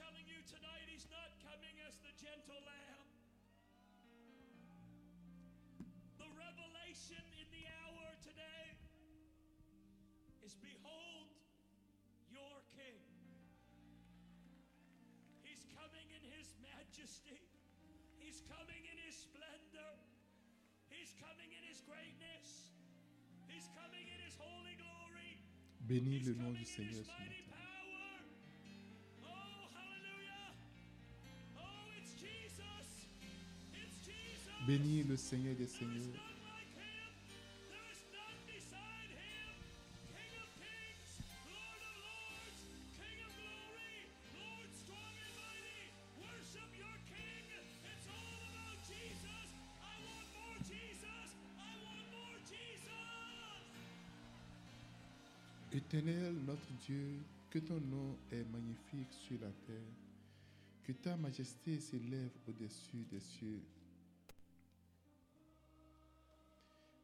[0.00, 3.04] you tonight, He's not coming as the gentle lamb.
[6.16, 8.72] The revelation in the hour today
[10.40, 11.28] is behold
[12.32, 13.04] your King.
[15.44, 17.44] He's coming in His majesty,
[18.16, 19.92] He's coming in His splendor,
[20.88, 22.72] He's coming in His greatness,
[23.44, 25.36] He's coming in His holy glory.
[25.84, 27.51] Bénis le nom du Seigneur ce matin.
[50.62, 51.34] Jesus.
[51.58, 53.66] I want more Jesus.
[55.72, 57.18] Éternel notre Dieu,
[57.50, 59.92] que ton nom est magnifique sur la terre,
[60.84, 63.60] que ta majesté s'élève au-dessus des cieux.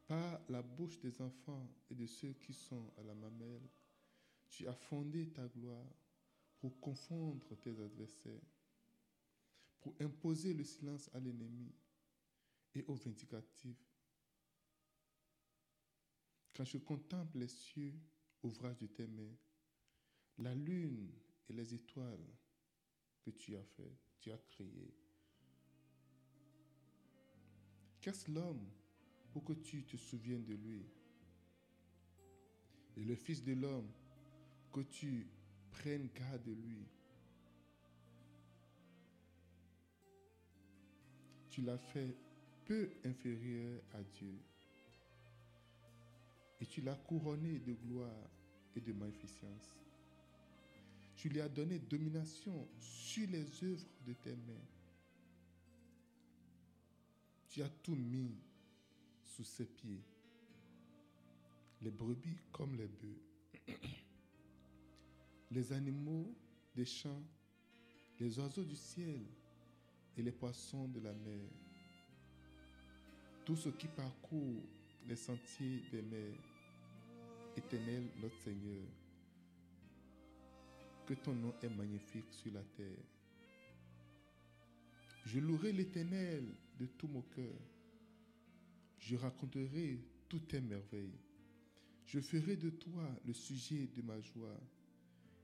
[0.09, 3.69] Par la bouche des enfants et de ceux qui sont à la mamelle,
[4.49, 5.95] tu as fondé ta gloire
[6.59, 8.41] pour confondre tes adversaires,
[9.81, 11.71] pour imposer le silence à l'ennemi
[12.75, 13.77] et au vindicatif.
[16.55, 17.95] Quand je contemple les cieux,
[18.43, 19.37] ouvrage de tes mains,
[20.39, 21.13] la lune
[21.51, 22.35] et les étoiles
[23.21, 24.95] que tu as fait, tu as créé.
[28.01, 28.71] Qu'est-ce l'homme
[29.41, 30.85] que tu te souviennes de lui
[32.97, 33.91] Et le Fils de l'homme,
[34.73, 35.27] que tu
[35.71, 36.87] prennes garde de lui.
[41.51, 42.17] Tu l'as fait
[42.65, 44.39] peu inférieur à Dieu
[46.61, 48.31] et tu l'as couronné de gloire
[48.77, 49.77] et de magnificence.
[51.17, 54.67] Tu lui as donné domination sur les œuvres de tes mains.
[57.49, 58.37] Tu as tout mis
[59.45, 60.03] ses pieds,
[61.83, 63.77] les brebis comme les bœufs,
[65.51, 66.35] les animaux
[66.75, 67.23] des champs,
[68.21, 69.21] les oiseaux du ciel
[70.17, 71.49] et les poissons de la mer,
[73.45, 74.63] tout ce qui parcourt
[75.07, 76.39] les sentiers des mers.
[77.57, 78.87] Éternel notre Seigneur,
[81.07, 83.05] que ton nom est magnifique sur la terre.
[85.25, 86.45] Je louerai l'Éternel
[86.79, 87.59] de tout mon cœur.
[88.99, 91.19] Je raconterai toutes tes merveilles.
[92.07, 94.61] Je ferai de toi le sujet de ma joie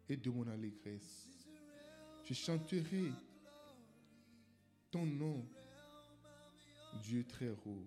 [0.08, 1.46] et de mon allégresse.
[2.24, 3.12] Je chanterai
[4.90, 5.46] ton nom,
[7.02, 7.86] Dieu très haut.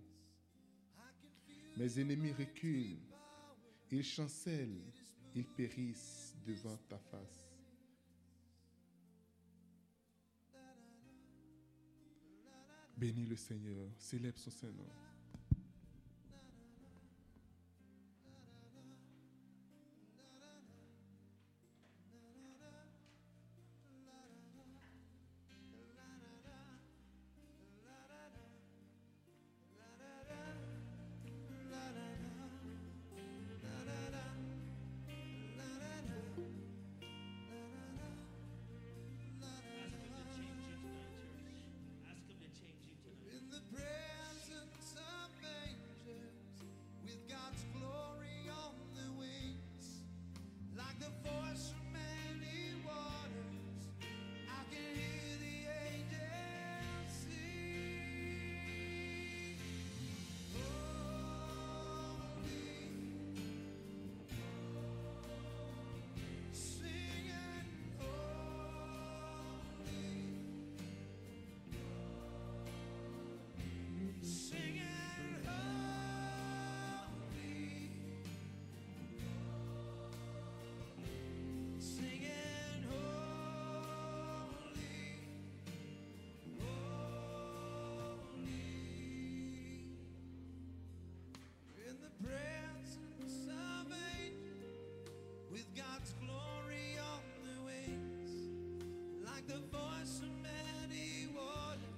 [1.78, 2.97] Mes ennemis reculent,
[3.91, 4.81] ils chancellent,
[5.34, 7.47] ils périssent devant ta face.
[12.97, 15.06] Bénis le Seigneur, célèbre son Saint-Nom.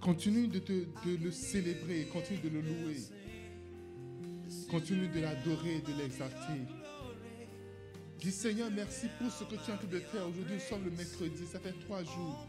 [0.10, 0.60] Continue de,
[1.24, 2.98] le célébrer, continue de le louer,
[4.72, 6.66] continue de l'adorer, de l'exalter.
[8.20, 10.28] Dis Seigneur, merci pour ce que tu es en train de faire.
[10.28, 12.48] Aujourd'hui, nous sommes le mercredi, ça fait trois jours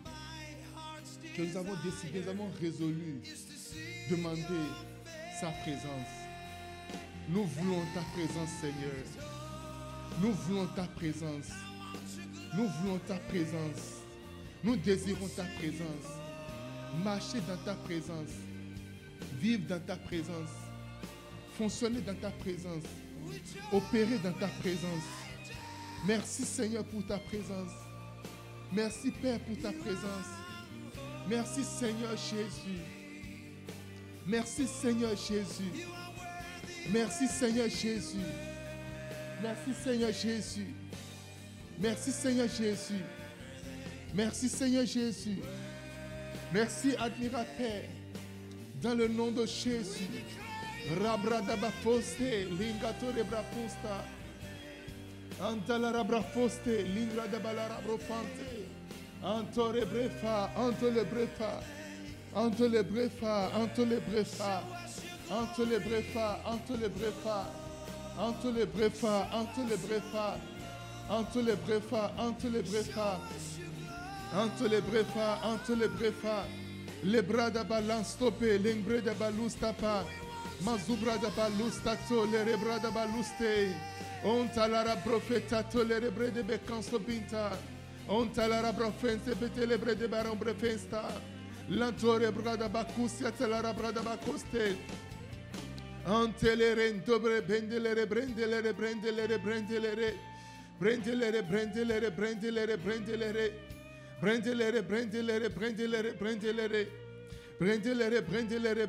[1.36, 3.20] que nous avons décidé, nous avons résolu
[4.10, 4.64] demander
[5.38, 6.14] sa présence.
[7.28, 9.04] Nous voulons ta présence, Seigneur.
[10.22, 11.50] Nous voulons ta présence.
[12.56, 14.00] Nous voulons ta présence.
[14.64, 16.19] Nous désirons ta présence.
[17.04, 18.30] Marcher dans ta présence.
[19.40, 20.50] Vivre dans ta présence.
[21.56, 22.84] Fonctionner dans ta présence.
[23.72, 25.04] Opérer dans ta présence.
[26.06, 27.70] Merci Seigneur pour ta présence.
[28.72, 30.26] Merci Père pour ta présence.
[31.28, 32.80] Merci Seigneur Jésus.
[34.26, 35.84] Merci Seigneur Jésus.
[36.90, 38.18] Merci Seigneur Jésus.
[39.42, 40.66] Merci Seigneur Jésus.
[41.78, 43.04] Merci Seigneur Jésus.
[44.14, 45.38] Merci Seigneur Jésus.
[46.52, 47.84] Merci admirable Père.
[48.82, 50.24] Dans le nom de Jésus.
[51.00, 54.04] Rabradabafoste, lingatore brafusta.
[55.40, 58.66] Antala rabrafoste, lingradabala rabrofante.
[59.22, 61.62] Antore brefa, antole brefa.
[62.34, 64.62] Antole brefa, antole brefa.
[65.30, 67.46] Antole brefa, antole brefa.
[68.18, 70.36] Antole brefa, antole brefa.
[71.10, 73.20] Antole brefa, antole brefa.
[74.32, 76.44] Entre le brefa, entre le brefa.
[77.02, 80.04] Le brada balan stope, l'ingre da balusta pa.
[80.62, 83.74] Mazubra da balusta to, le rebra da baluste.
[84.22, 87.58] Ontalara profeta to, le rebre de becan stopinta.
[88.06, 91.02] Ontalara profense, pete le bre de baron brefensta.
[91.68, 94.76] Lantore brada bacusia, talara brada bacoste.
[96.04, 100.14] Ante le rendobre, bendelere, brendelere, brendelere, brendelere.
[100.78, 102.78] Brendelere, brendelere, brendelere, brendelere.
[102.78, 103.79] brendelere.
[104.20, 106.88] Prendez-les, prendez-les, prendez-les, prendez-les.
[107.58, 108.86] Prendez-les, prendez-les,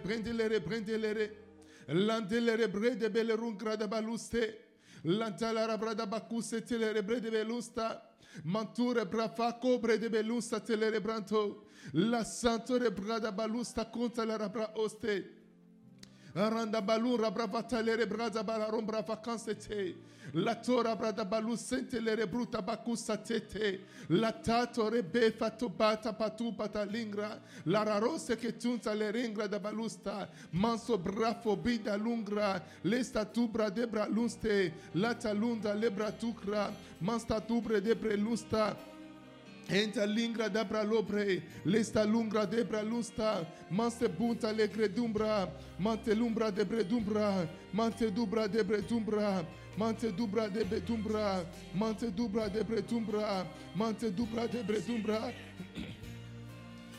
[3.87, 4.57] baluste.
[5.03, 8.01] Lantala rabra bakuse telere bre de belusta.
[8.43, 11.65] Manture brafa cobre de belusta telere branto.
[11.93, 15.40] La santore brada balusta conta la rabra oste.
[16.33, 19.95] Aranda balu rabra vatalere brada balarom brava kansete.
[20.33, 23.81] La tora brada balu sentelere bruta bakusa tete.
[24.07, 27.37] La tato rebe fato bata patu pata lingra.
[27.63, 30.29] La rarose che tunta le ringra da balusta.
[30.51, 32.63] Manso brafo bida lungra.
[32.83, 34.71] Lesta tubra debra luste.
[34.93, 36.71] La talunda lebra tukra.
[36.99, 38.90] Mansta tubre debre lusta.
[39.71, 46.65] Enta lingra debra lopre, lesta lungra debra lusta, manse bunta le credumbra, mante lumbra de
[46.65, 49.45] bredumbra, mante dubra de bredumbra,
[49.77, 55.33] mante dubra de bredumbra, mante dubra de bredumbra, mante dubra de bredumbra.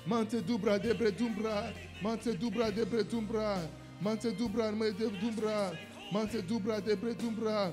[0.07, 1.73] Mante dubra de bredumbra,
[2.03, 3.71] mante dubra de bredumbra,
[4.01, 5.79] mante dubra de bredumbra,
[6.11, 7.73] mante dubra de bredumbra,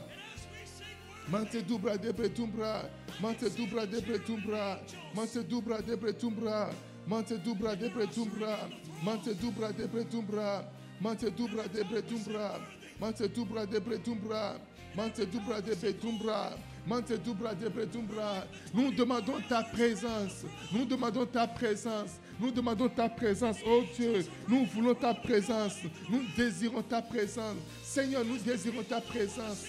[1.31, 2.89] Mante dubra de bretumbra,
[3.21, 4.79] mante dubra de bretumbra,
[5.13, 6.71] mante dubra de bretumbra,
[7.05, 8.69] mante dubra de bretumbra,
[9.03, 10.65] mante dubra de bretumbra,
[10.99, 12.59] mante dubra de bretumbra,
[12.99, 14.59] mante dubra de bretumbra,
[14.95, 18.47] mante dubra de bretumbra, mante dubra de bretumbra.
[18.73, 24.65] Nous demandons ta présence, nous demandons ta présence, nous demandons ta présence, oh Dieu, nous
[24.65, 25.77] voulons ta présence,
[26.09, 27.57] nous désirons ta présence.
[27.83, 29.65] Seigneur, nous désirons ta présence.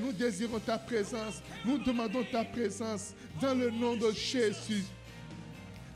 [0.00, 1.42] Nous désirons ta présence.
[1.64, 4.84] Nous demandons ta présence dans le nom de Jésus.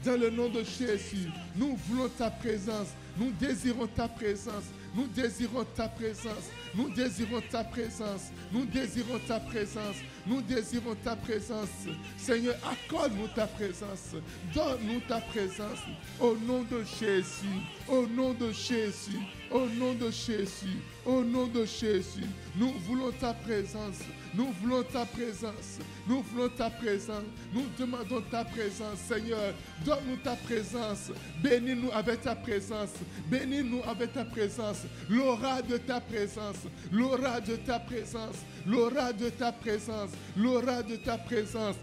[0.05, 2.89] Dans le nom de Jésus, nous voulons ta présence.
[3.17, 4.65] Nous désirons ta présence.
[4.95, 6.51] Nous désirons ta présence.
[6.75, 8.31] Nous désirons ta présence.
[8.53, 9.97] Nous désirons ta présence.
[10.27, 11.69] Nous désirons ta présence.
[12.17, 14.15] Seigneur, accorde-nous ta présence.
[14.55, 15.79] Donne-nous ta présence.
[16.21, 17.47] Au nom de Jésus.
[17.89, 19.19] Au nom de Jésus.
[19.51, 20.79] Au nom de Jésus.
[21.05, 22.27] Au nom de Jésus.
[22.57, 23.99] Nous voulons ta présence.
[24.35, 25.79] Nous voulons ta présence.
[26.07, 27.25] Nous voulons ta présence.
[27.53, 29.53] Nous demandons ta présence, Seigneur.
[29.85, 31.11] Donne-nous ta présence.
[31.43, 32.91] Bénis-nous avec ta présence.
[33.31, 34.83] Bénis-nous avec ta présence.
[35.11, 36.57] L'aura de ta présence.
[36.91, 38.37] L'aura de ta présence.
[38.67, 40.11] L'aura de ta présence.
[40.37, 41.77] L'aura de ta présence.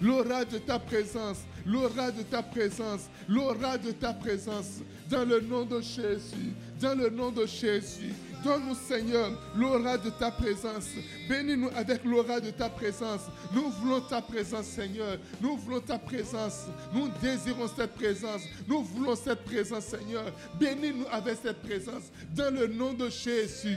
[0.00, 5.64] L'aura de ta présence, l'aura de ta présence, l'aura de ta présence, dans le nom
[5.64, 8.14] de Jésus, dans le nom de Jésus.
[8.44, 10.88] Donne-nous, Seigneur, l'aura de ta présence.
[11.28, 13.22] Bénis-nous avec l'aura de ta présence.
[13.52, 15.18] Nous voulons ta présence, Seigneur.
[15.40, 16.66] Nous voulons ta présence.
[16.92, 18.42] Nous désirons cette présence.
[18.66, 20.24] Nous voulons cette présence, Seigneur.
[20.58, 22.04] Bénis-nous avec cette présence.
[22.34, 23.76] Dans le nom de Jésus.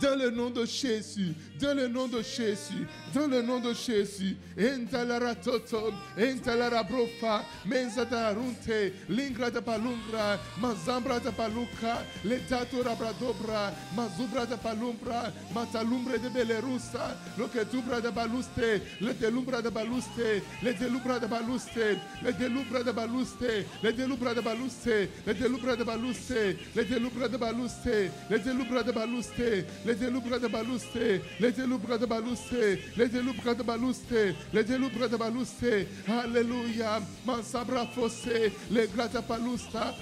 [0.00, 4.36] Dans le nom de Jésus, dans le nom de Jésus, dans le nom de Jésus.
[4.58, 14.44] Entalara toto, entalara brofa, menzata runte, lingra da palungra, mazambra da paluca, letato rabradobra, mazubra
[14.46, 20.74] da palumbra, matalumbre de belerusa, lo que tubra da baluste, le delumbra da baluste, le
[20.74, 26.58] delubra da baluste, le delubra da baluste, le delubra da baluste, le delubra da baluste,
[26.74, 30.98] le delubra da baluste, le delubra da baluste, les élubres de balouste,
[31.40, 32.54] les élubres de balouste,
[32.96, 34.14] les élubres de balouste,
[34.52, 35.86] les élubres de balouste.
[36.08, 37.00] Alléluia.
[37.26, 38.28] Mansabra fosse,
[38.70, 39.94] les grata balusta.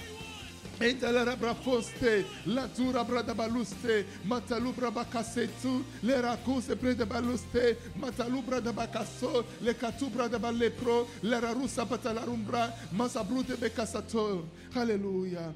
[0.81, 9.45] Endalara brafoste, la dura brada baluste, matalubra bakasetu, le rakuse brada baluste, matalubra da bakaso,
[9.61, 14.45] le katubra da balepro, le rarusa batalarumbra, masabrute bekasato.
[14.75, 15.53] Alléluia.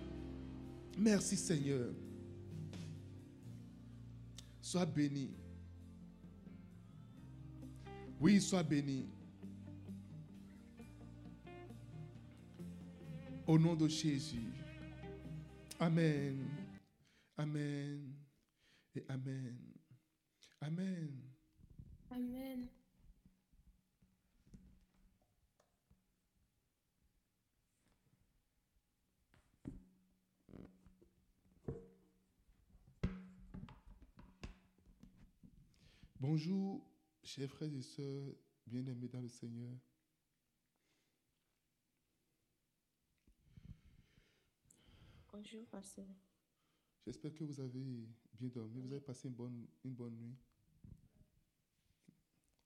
[0.98, 2.07] Merci Seigneur.
[4.68, 5.30] Sois béni.
[8.20, 9.08] Oui, sois béni.
[13.48, 14.52] Au nom de Jésus.
[15.80, 16.50] Amen.
[17.38, 18.14] Amen.
[18.94, 19.58] Et Amen.
[20.60, 21.14] Amen.
[22.12, 22.68] Amen.
[36.20, 36.84] Bonjour,
[37.24, 38.34] chers frères et sœurs,
[38.66, 39.78] bien-aimés dans le Seigneur.
[45.32, 46.06] Bonjour, pasteur.
[47.06, 48.82] J'espère que vous avez bien dormi.
[48.82, 50.36] Vous avez passé une bonne, une bonne nuit.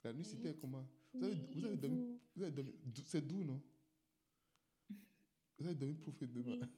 [0.03, 0.87] La nuit, c'était comment?
[1.13, 2.43] Vous avez, vous avez dormi, vous?
[2.43, 3.61] avez dormi- C'est doux, non?
[5.59, 6.41] Vous avez dormi prophétement.
[6.45, 6.59] Oui.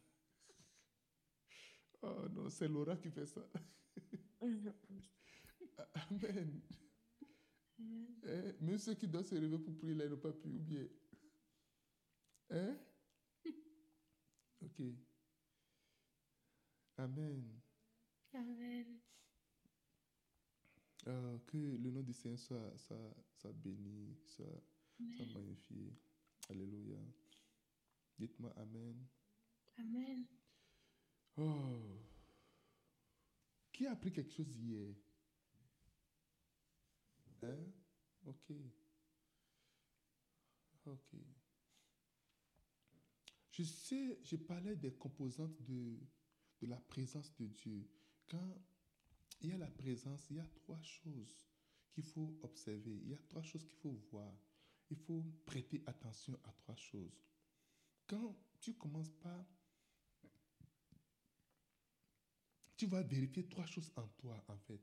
[2.05, 3.47] Oh non, c'est Laura qui fait ça.
[5.95, 6.61] Amen.
[8.25, 10.59] Eh, même ceux qui doivent se réveiller pour prier, là, ils n'ont pas pu, ou
[10.59, 10.87] bien.
[12.49, 12.77] Hein?
[14.61, 14.81] Ok.
[16.97, 17.59] Amen.
[18.33, 18.99] Amen.
[21.05, 24.63] Ah, que le nom du Seigneur soit, soit, soit béni, soit,
[25.15, 25.93] soit magnifié.
[26.49, 26.99] Alléluia.
[28.17, 29.05] Dites-moi Amen.
[29.77, 30.25] Amen.
[31.35, 31.99] Oh.
[33.73, 34.95] Qui a appris quelque chose hier?
[37.43, 37.71] Hein?
[38.25, 38.51] Ok.
[40.85, 41.15] Ok.
[43.51, 45.99] Je sais, je parlais des composantes de,
[46.61, 47.87] de la présence de Dieu.
[48.27, 48.61] Quand
[49.41, 51.45] il y a la présence, il y a trois choses
[51.91, 52.95] qu'il faut observer.
[53.03, 54.33] Il y a trois choses qu'il faut voir.
[54.89, 57.27] Il faut prêter attention à trois choses.
[58.07, 59.45] Quand tu commences par
[62.75, 64.81] tu vas vérifier trois choses en toi, en fait.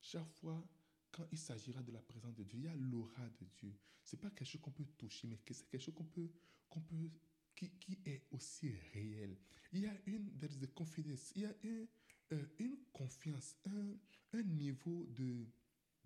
[0.00, 0.64] Chaque fois,
[1.12, 3.74] quand il s'agira de la présence de Dieu, il y a l'aura de Dieu.
[4.02, 6.30] Ce n'est pas quelque chose qu'on peut toucher, mais c'est quelque chose qu'on peut,
[6.68, 7.10] qu'on peut,
[7.54, 9.36] qui, qui est aussi réel.
[9.72, 10.30] Il y a une,
[10.74, 11.86] confidence, il y a un,
[12.32, 13.94] euh, une confiance, un,
[14.32, 15.46] un niveau de,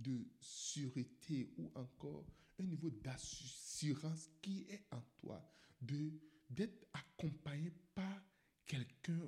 [0.01, 2.27] de sûreté ou encore
[2.59, 5.49] un niveau d'assurance qui est en toi,
[5.81, 8.23] d'être accompagné par
[8.67, 9.21] quelqu'un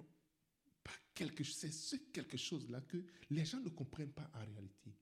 [0.83, 1.45] par quelque.
[1.45, 4.95] C'est ce quelque chose-là que les gens ne comprennent pas en réalité.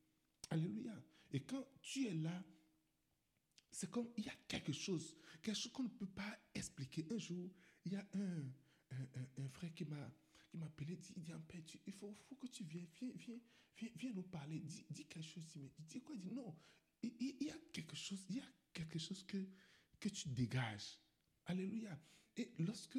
[0.50, 0.94] Alléluia.
[1.32, 2.44] Et quand tu es là,
[3.70, 7.06] c'est comme il y a quelque chose, quelque chose qu'on ne peut pas expliquer.
[7.10, 7.50] Un jour,
[7.84, 8.42] il y a un,
[8.92, 10.10] un, un- frère qui m'a
[10.48, 13.10] qui m'a appelé, dit, il dit, Ampère, tu- il faut, faut que tu viennes, viens,
[13.16, 15.58] viens, viens, nous parler, dis, dis quelque chose.
[15.78, 16.14] Il dit, quoi?
[16.14, 16.56] Il dit, non,
[17.02, 19.44] il- il y a quelque chose, il y a quelque chose que,
[19.98, 20.98] que tu dégages.
[21.46, 22.00] Alléluia.
[22.36, 22.98] Et lorsque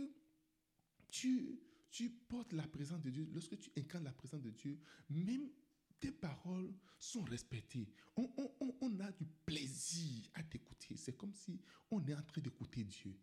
[1.10, 4.78] tu, tu portes la présence de Dieu, lorsque tu incarnes la présence de Dieu,
[5.10, 5.50] même
[6.00, 7.88] tes paroles sont respectées.
[8.16, 10.96] On, on- on- on a du plaisir à t'écouter.
[10.98, 11.60] C'est comme si
[11.92, 13.18] on est en train d'écouter Dieu.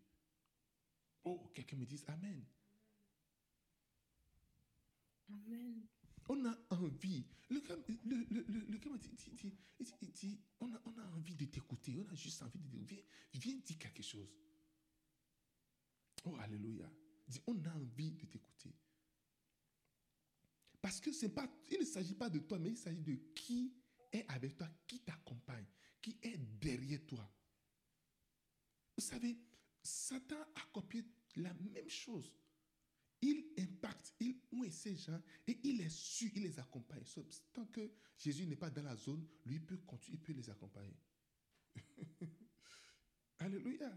[1.23, 2.43] Oh, quelqu'un me dise Amen.
[5.29, 5.85] Amen.
[6.27, 7.25] On a envie.
[7.49, 10.81] Le gars, le, le, le, le gars m'a dit, dit- dit- dit- dit, on, a,
[10.85, 11.97] on a envie de t'écouter.
[11.99, 13.01] On a juste envie de dire, viens,
[13.33, 14.29] viens dire quelque chose.
[16.23, 16.89] Oh, alléluia.
[17.27, 18.73] Dit, on a envie de t'écouter.
[20.85, 23.73] Parce que c'est pas, il ne s'agit pas de toi, mais il s'agit de qui
[24.11, 25.65] est avec toi, qui t'accompagne,
[25.99, 27.27] qui est derrière toi.
[28.95, 29.35] Vous savez,
[29.81, 31.03] Satan a copié
[31.37, 32.31] la même chose.
[33.19, 37.03] Il impacte, il ouait ces gens et il les suit, il les accompagne.
[37.51, 40.99] Tant que Jésus n'est pas dans la zone, lui peut continuer, il peut les accompagner.
[43.39, 43.91] Alléluia.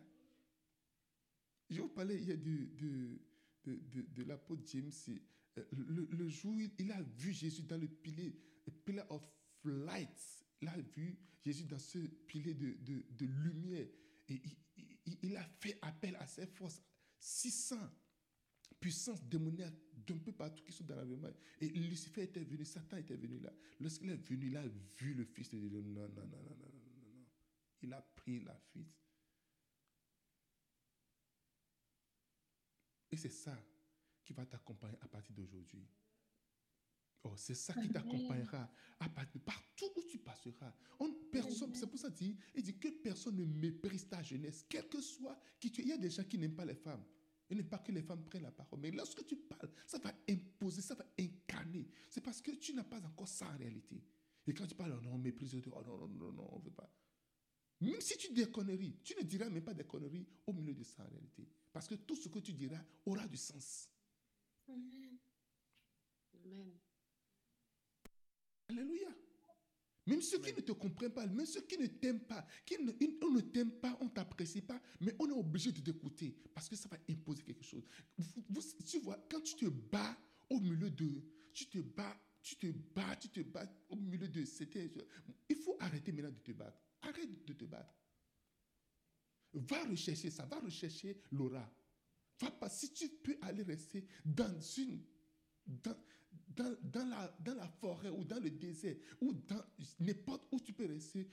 [1.68, 3.20] Je vous parlais hier de, de,
[3.64, 4.90] de, de, de l'apôtre James.
[5.56, 8.36] Euh, Le, jour où il, a vu Jésus dans le pilier,
[8.66, 9.22] le pillar of
[9.64, 12.76] light, il a vu Jésus dans ce pilier de,
[13.10, 13.86] de, lumière.
[14.28, 14.42] Et
[15.22, 16.82] il, a fait appel à ses forces.
[17.20, 17.76] 600
[18.78, 19.74] puissances démoniaques
[20.06, 21.32] d'un peu partout qui sont dans l'environnement.
[21.60, 23.52] Et Lucifer était venu, Satan était venu là.
[23.80, 24.66] Lorsqu'il est venu, il a
[24.98, 25.68] vu le Fils de Dieu.
[25.70, 27.26] Non, non, non, non, non, non, non.
[27.82, 28.94] Il a pris la fuite.
[33.10, 33.56] Et c'est ça
[34.28, 35.88] qui va t'accompagner à partir d'aujourd'hui.
[37.24, 38.70] Oh, c'est ça qui t'accompagnera
[39.46, 40.70] partout où tu passeras.
[41.00, 44.66] On, personne, c'est pour ça qu'il dit, il dit que personne ne méprise ta jeunesse,
[44.68, 45.84] quel que soit qui tu es.
[45.84, 47.02] Il y a des gens qui n'aiment pas les femmes.
[47.48, 48.80] Ils n'aiment pas que les femmes prennent la parole.
[48.80, 51.88] Mais lorsque tu parles, ça va imposer, ça va incarner.
[52.10, 54.04] C'est parce que tu n'as pas encore ça en réalité.
[54.46, 56.64] Et quand tu parles, oh non, on méprise, oh non, non, non, non, on ne
[56.64, 56.92] veut pas.
[57.80, 60.74] Même si tu dis des conneries, tu ne diras même pas des conneries au milieu
[60.74, 61.48] de ça en réalité.
[61.72, 63.88] Parce que tout ce que tu diras aura du sens.
[64.68, 65.18] Amen.
[66.34, 66.72] Amen.
[68.68, 69.08] Alléluia.
[70.06, 72.92] Même ceux qui ne te comprennent pas, même ceux qui ne t'aiment pas, qui ne,
[73.22, 76.68] on ne t'aime pas, on ne t'apprécie pas, mais on est obligé de t'écouter parce
[76.68, 77.86] que ça va imposer quelque chose.
[78.16, 80.16] Vous- vous- tu vois, quand tu te bats
[80.48, 81.22] au milieu de,
[81.52, 84.90] tu te bats, tu te bats, tu te bats au milieu de, c'était,
[85.50, 86.80] il faut arrêter maintenant de te battre.
[87.02, 87.94] Arrête de te battre.
[89.52, 91.70] Va rechercher ça, va rechercher Laura.
[92.40, 95.02] Va pas, si tu peux aller rester dans une,
[95.66, 95.96] dans,
[96.48, 99.32] dans, dans la, dans la forêt ou dans le désert ou
[100.00, 101.28] n'importe où tu peux rester,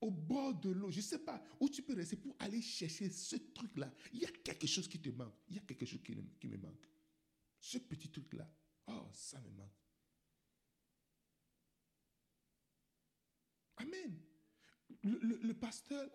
[0.00, 3.08] au bord de l'eau, je ne sais pas, où tu peux rester pour aller chercher
[3.08, 3.92] ce truc-là.
[4.12, 5.34] Il y a quelque chose qui te manque.
[5.48, 6.86] Il y a quelque chose qui, me- qui me manque.
[7.60, 8.50] Ce petit truc-là.
[8.88, 9.70] Oh, ça me manque.
[13.76, 14.20] Amen.
[15.04, 16.08] Le- le pasteur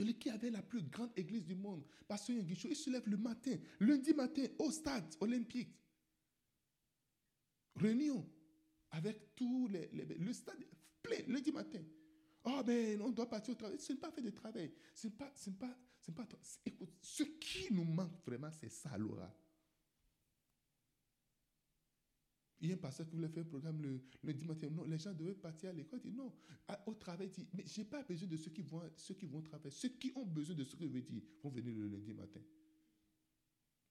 [0.00, 3.18] celui qui avait la plus grande église du monde, pasteur Yonguicho, il se lève le
[3.18, 5.76] matin, lundi matin, au stade olympique
[7.76, 8.26] réunion
[8.92, 10.56] avec tous les, le stade
[11.02, 11.82] plein lundi matin.
[12.44, 13.78] Oh ben on doit partir au travail.
[13.78, 14.72] Ce n'est pas fait de travail.
[14.94, 16.28] Ce n'est pas, pas,
[16.64, 19.30] Écoute, ce qui nous manque vraiment, c'est ça, Laura.
[22.60, 23.92] Il y a un pasteur qui voulait faire un programme le,
[24.22, 24.68] le lundi matin.
[24.70, 26.00] Non, les gens devaient partir à l'école.
[26.00, 26.32] Dit non,
[26.86, 27.28] au travail.
[27.28, 29.70] Il dit, mais je n'ai pas besoin de ceux qui vont, ceux qui vont travailler.
[29.70, 32.40] Ceux qui ont besoin de ce que je veux dire vont venir le lundi matin.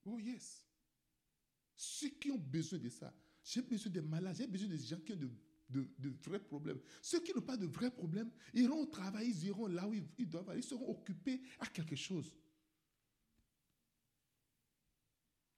[0.05, 0.65] Oh yes.
[1.75, 3.13] Ceux qui ont besoin de ça.
[3.43, 5.29] J'ai besoin des malades, j'ai besoin des gens qui ont de,
[5.69, 6.79] de- de vrais problèmes.
[7.01, 10.05] Ceux qui n'ont pas de vrais problèmes iront au travail, ils iront là où ils,
[10.19, 12.35] ils doivent aller, ils seront occupés à quelque chose.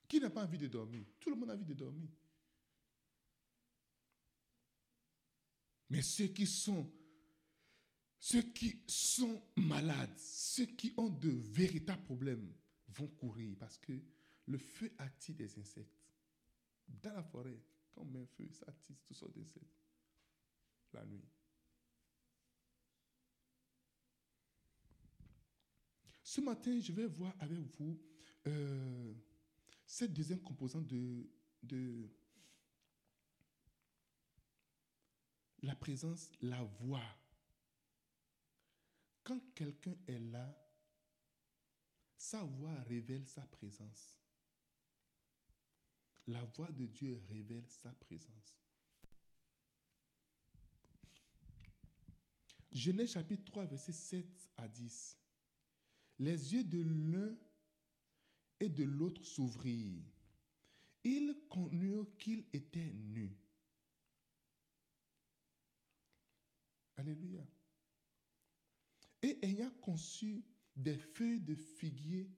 [0.08, 1.06] Qui n'a pas envie de dormir?
[1.20, 2.08] Tout le monde a envie de dormir.
[5.92, 6.90] Mais ceux qui sont,
[8.18, 12.50] ceux qui sont malades, ceux qui ont de véritables problèmes
[12.88, 13.92] vont courir parce que
[14.46, 16.00] le feu attire des insectes.
[16.88, 17.60] Dans la forêt,
[17.92, 19.66] quand on met feu, ça attire toutes sortes d'insectes.
[20.94, 21.28] La nuit.
[26.24, 28.00] Ce matin, je vais voir avec vous
[28.48, 29.14] euh,
[29.86, 31.30] cette deuxième composante de,
[31.64, 32.10] de
[35.62, 37.18] la présence, la voix.
[39.24, 40.58] Quand quelqu'un est là,
[42.18, 44.18] sa voix révèle sa présence.
[46.28, 48.58] La voix de Dieu révèle sa présence.
[52.72, 55.18] Genèse chapitre 3, verset 7 à 10.
[56.20, 57.36] Les yeux de l'un
[58.60, 60.06] et de l'autre s'ouvrirent.
[61.04, 63.36] Ils connurent qu'ils étaient nus.
[66.98, 67.46] Alléluia.
[69.22, 70.44] Et ayant conçu
[70.76, 72.30] des feuilles de figuier,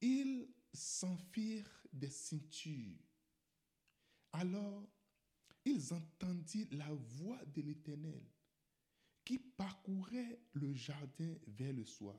[0.00, 2.98] ils s'en firent des ceintures.
[4.32, 4.88] Alors,
[5.64, 8.22] ils entendirent la voix de l'Éternel
[9.24, 12.18] qui parcourait le jardin vers le soir.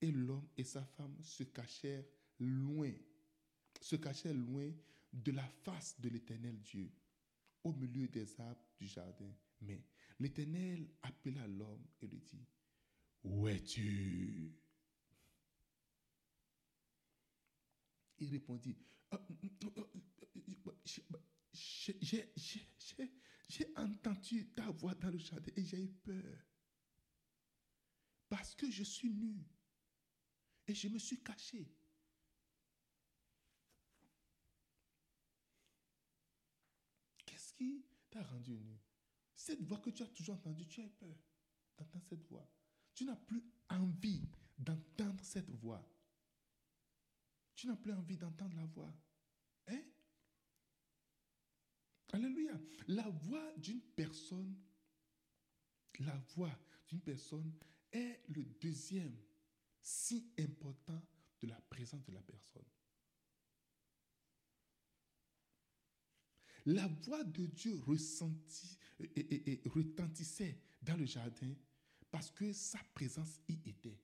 [0.00, 2.04] Et l'homme et sa femme se cachèrent
[2.38, 2.92] loin,
[3.80, 4.70] se cachèrent loin
[5.12, 6.90] de la face de l'Éternel Dieu,
[7.64, 9.32] au milieu des arbres du jardin.
[9.60, 9.84] Mais
[10.18, 12.46] l'Éternel appela l'homme et lui dit,
[13.22, 14.54] Où es-tu?
[18.18, 18.76] Il répondit,
[21.52, 23.12] j'ai- j'ai- j'ai-
[23.48, 26.38] j'ai entendu ta voix dans le jardin et j'ai eu peur.
[28.28, 29.44] Parce que je suis nu
[30.66, 31.72] et je me suis caché.
[37.24, 37.84] Qu'est-ce qui
[38.22, 38.78] rendu nu
[39.34, 41.16] Cette voix que tu as toujours entendue, tu as eu peur
[41.76, 42.50] d'entendre cette voix.
[42.94, 44.22] Tu n'as plus envie
[44.58, 45.86] d'entendre cette voix.
[47.54, 48.94] Tu n'as plus envie d'entendre la voix.
[49.68, 49.82] Hein?
[52.12, 52.58] Alléluia.
[52.88, 54.56] La voix d'une personne,
[55.98, 56.56] la voix
[56.88, 57.52] d'une personne
[57.92, 59.16] est le deuxième
[59.82, 61.02] si important
[61.40, 62.64] de la présence de la personne.
[66.66, 71.54] La voix de Dieu ressentit, et, et- et retentissait dans le jardin
[72.10, 73.98] parce que sa présence y était.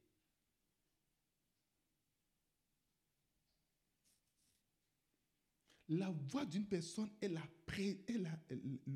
[5.89, 7.43] la voix d'une personne est, la
[7.79, 8.41] est la-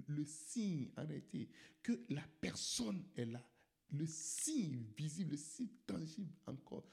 [0.09, 1.49] le, signe, arrêtez,
[1.83, 3.43] que la personne est là.
[3.91, 6.89] Le signe visible, le signe tangible encore.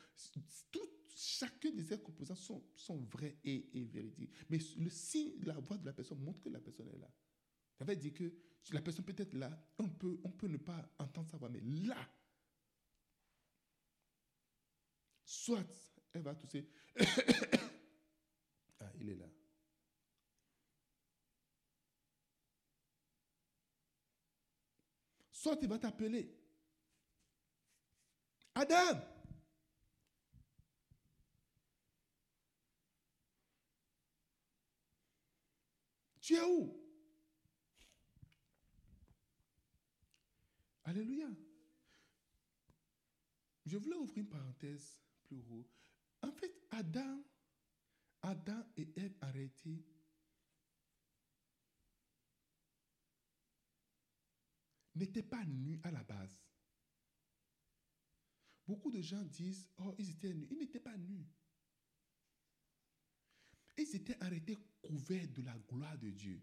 [1.15, 4.32] Chacun de ces composants sont, sont vrais et, et véridiques.
[4.49, 7.10] Mais le signe, la voix de la personne montre que la personne est là.
[7.78, 8.34] Ça veut dire que
[8.71, 11.62] la personne peut être là, on peut, on peut ne pas entendre sa voix, mais
[11.62, 11.97] là,
[15.23, 15.65] soit
[16.13, 16.69] elle va tousser.
[18.80, 19.26] ah, il est là.
[25.32, 26.39] Soit il va t'appeler.
[28.56, 29.12] Adam!
[36.23, 36.73] Tu es où?
[40.86, 41.27] Alléluia.
[43.65, 45.67] Je voulais ouvrir une parenthèse plus haut.
[46.21, 47.21] En fait, Adam,
[48.21, 49.83] Adam et Ève arrêtés.
[54.95, 56.41] n'étaient pas nus à la base.
[58.65, 60.47] Beaucoup de gens disent, oh, ils étaient nus.
[60.51, 61.27] Ils n'étaient pas nus.
[63.75, 66.39] Ils étaient arrêtés couverts de la gloire de Dieu.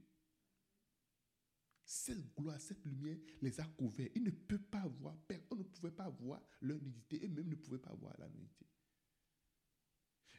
[1.85, 4.09] Cette gloire, cette lumière les a couverts.
[4.14, 5.16] Ils ne peuvent pas voir,
[5.50, 8.66] on ne pouvait pas voir leur nudité, eux-mêmes ne pouvaient pas voir la nudité.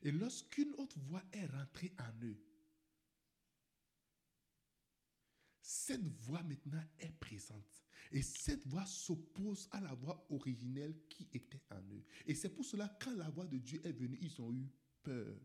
[0.04, 2.42] Et lorsqu'une autre voix est rentrée en eux,
[5.62, 7.84] cette voix maintenant est présente.
[8.12, 12.04] Et cette voix s'oppose à la voix originelle qui était en eux.
[12.26, 14.70] Et c'est pour cela, quand la voix de Dieu est venue, ils ont eu
[15.04, 15.38] peur.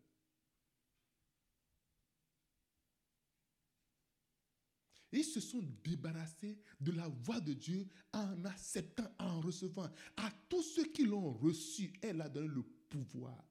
[5.13, 9.91] Ils se sont débarrassés de la voix de Dieu en acceptant, en recevant.
[10.17, 13.43] À tous ceux qui l'ont reçu, elle a donné le pouvoir.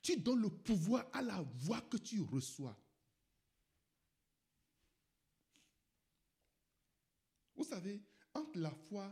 [0.00, 2.78] Tu donnes le pouvoir à la voix que tu reçois.
[7.56, 8.02] Vous savez,
[8.34, 9.10] entre la foi,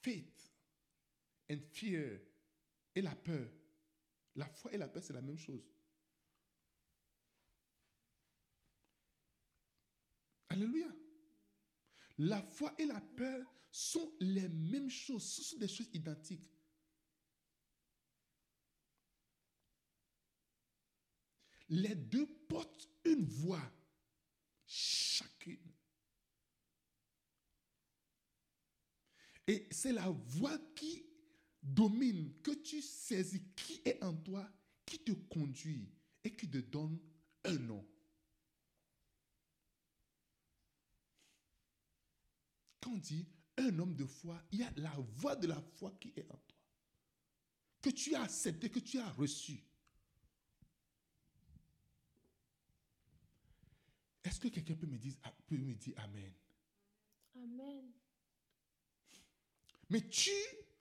[0.00, 0.50] faith
[1.50, 2.20] and fear
[2.94, 3.50] et la peur,
[4.34, 5.68] la foi et la peur, c'est la même chose.
[10.58, 10.92] Alléluia.
[12.18, 16.50] La foi et la peur sont les mêmes choses, ce sont des choses identiques.
[21.68, 23.62] Les deux portent une voix,
[24.66, 25.72] chacune.
[29.46, 31.06] Et c'est la voix qui
[31.62, 34.50] domine, que tu saisis, qui est en toi,
[34.84, 35.88] qui te conduit
[36.24, 36.98] et qui te donne
[37.44, 37.86] un nom.
[42.80, 45.92] Quand on dit un homme de foi, il y a la voix de la foi
[46.00, 46.58] qui est en toi,
[47.82, 49.64] que tu as accepté, que tu as reçu.
[54.24, 55.14] Est-ce que quelqu'un peut me dire,
[55.46, 56.32] peut me dire Amen?
[57.36, 57.92] Amen.
[59.90, 60.30] Mais tu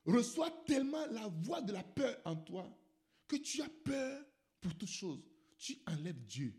[0.05, 2.77] reçois tellement la voix de la peur en toi
[3.27, 4.25] que tu as peur
[4.62, 5.23] pour toutes choses.
[5.57, 6.53] Tu enlèves Dieu.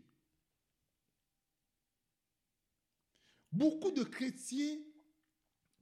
[3.51, 4.77] Beaucoup de chrétiens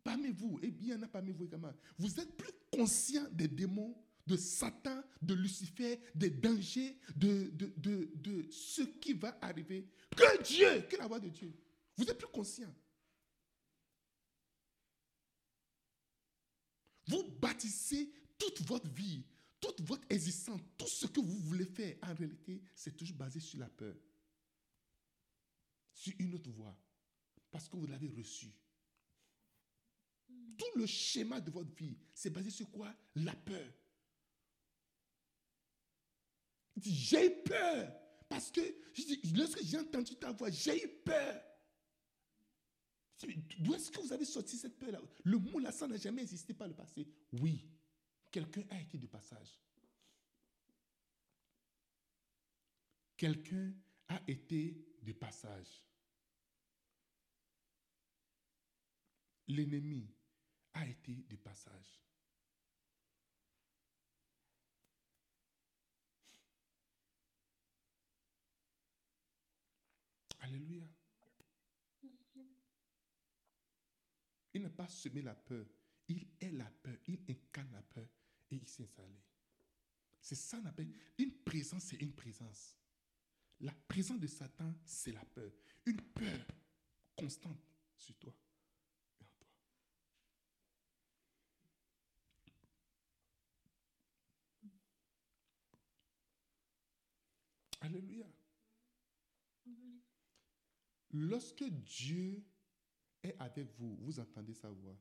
[0.07, 3.27] parmi vous, et bien il y en a parmi vous également, vous êtes plus conscients
[3.33, 3.93] des démons,
[4.25, 10.43] de Satan, de Lucifer, des dangers, de, de, de, de ce qui va arriver, que
[10.43, 11.53] Dieu, que la voix de Dieu.
[11.97, 12.73] Vous êtes plus conscients.
[17.07, 19.25] Vous bâtissez toute votre vie,
[19.59, 23.59] toute votre existence, tout ce que vous voulez faire, en réalité, c'est toujours basé sur
[23.59, 23.95] la peur.
[25.93, 26.77] Sur une autre voie.
[27.51, 28.53] Parce que vous l'avez reçu.
[30.55, 32.93] Tout le schéma de votre vie, c'est basé sur quoi?
[33.15, 33.73] La peur.
[36.81, 37.91] J'ai eu peur.
[38.29, 38.61] Parce que
[39.35, 41.43] lorsque j'ai entendu ta voix, j'ai eu peur.
[43.59, 45.01] D'où est-ce que vous avez sorti cette peur-là?
[45.23, 47.07] Le mot là, ça n'a jamais existé par le passé.
[47.33, 47.67] Oui,
[48.29, 49.59] quelqu'un a été de passage.
[53.15, 53.73] Quelqu'un
[54.09, 55.81] a été de passage.
[59.47, 60.13] L'ennemi
[60.77, 61.99] a été de passage.
[70.39, 70.87] Alléluia.
[74.53, 75.65] Il n'a pas semé la peur.
[76.07, 76.95] Il est la peur.
[77.07, 78.07] Il incarne la peur
[78.51, 79.19] et il s'est installé.
[80.21, 82.75] C'est ça qu'on appelle une présence, c'est une présence.
[83.59, 85.51] La présence de Satan, c'est la peur.
[85.85, 86.39] Une peur
[87.15, 87.59] constante
[87.95, 88.33] sur toi
[89.19, 89.47] et en toi.
[97.81, 98.25] Alléluia.
[99.65, 100.01] Amen.
[101.11, 102.43] Lorsque Dieu
[103.23, 104.97] est avec vous, vous entendez sa voix.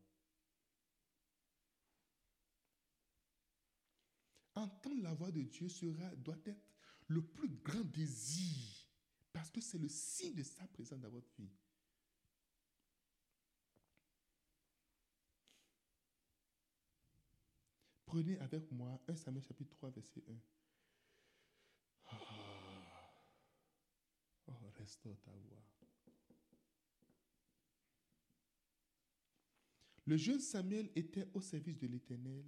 [4.55, 6.62] Entendre la voix de Dieu sera, doit être
[7.09, 8.89] le plus grand désir
[9.33, 11.53] parce que c'est le signe de sa présence dans votre vie.
[18.07, 20.41] Prenez avec moi 1 Samuel chapitre 3 verset 1.
[22.07, 22.47] Ah.
[30.07, 32.44] Le jeune Samuel était au service de l'Éternel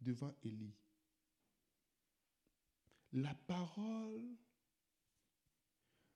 [0.00, 0.74] devant Élie.
[3.12, 4.36] La parole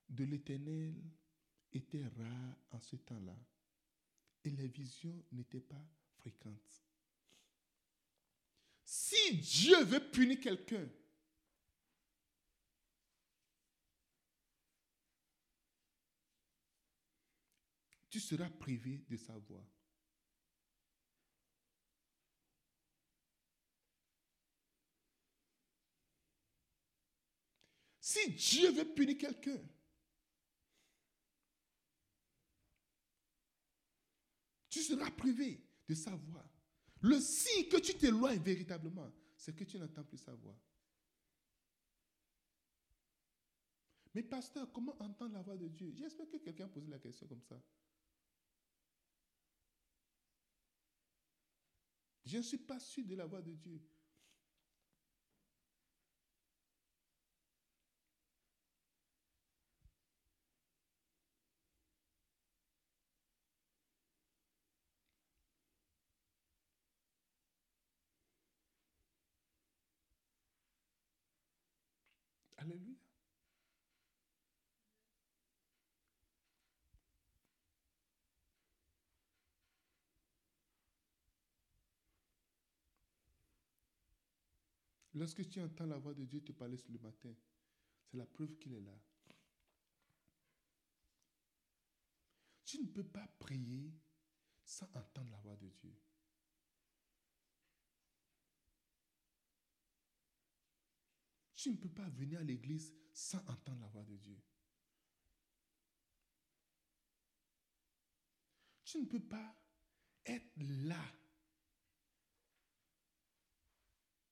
[0.08, 0.94] de l'Éternel
[1.72, 3.36] était rare en ce temps-là
[4.44, 5.84] et les visions n'étaient pas
[6.16, 6.84] fréquentes.
[8.84, 10.88] Si Dieu veut punir quelqu'un,
[18.14, 19.66] tu seras privé de sa voix.
[27.98, 29.60] Si Dieu veut punir quelqu'un,
[34.70, 36.48] tu seras privé de sa voix.
[37.00, 40.56] Le signe que tu t'éloignes véritablement, c'est que tu n'entends plus sa voix.
[44.14, 45.92] Mais pasteur, comment entendre la voix de Dieu?
[45.96, 47.60] J'espère que quelqu'un a posé la question comme ça.
[52.26, 53.80] Je ne suis pas sûr de la voix de Dieu.
[72.58, 72.94] Alléluia.
[85.14, 87.32] Lorsque tu entends la voix de Dieu te parler le matin,
[88.04, 88.98] c'est la preuve qu'il est là.
[92.64, 93.94] Tu ne peux pas prier
[94.64, 95.94] sans entendre la voix de Dieu.
[101.54, 104.38] Tu ne peux pas venir à l'église sans entendre la voix de Dieu.
[108.84, 109.56] Tu ne peux pas
[110.26, 111.02] être là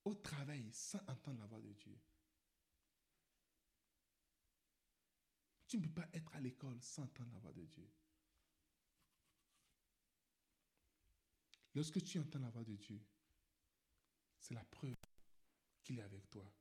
[0.04, 1.98] au travail sans entendre la voix de Dieu.
[5.68, 7.88] Tu ne peux pas être à l'école sans entendre la voix de Dieu.
[11.74, 13.00] Lorsque tu entends la voix de Dieu,
[14.38, 14.94] c'est la preuve
[15.82, 16.52] qu'il est avec toi.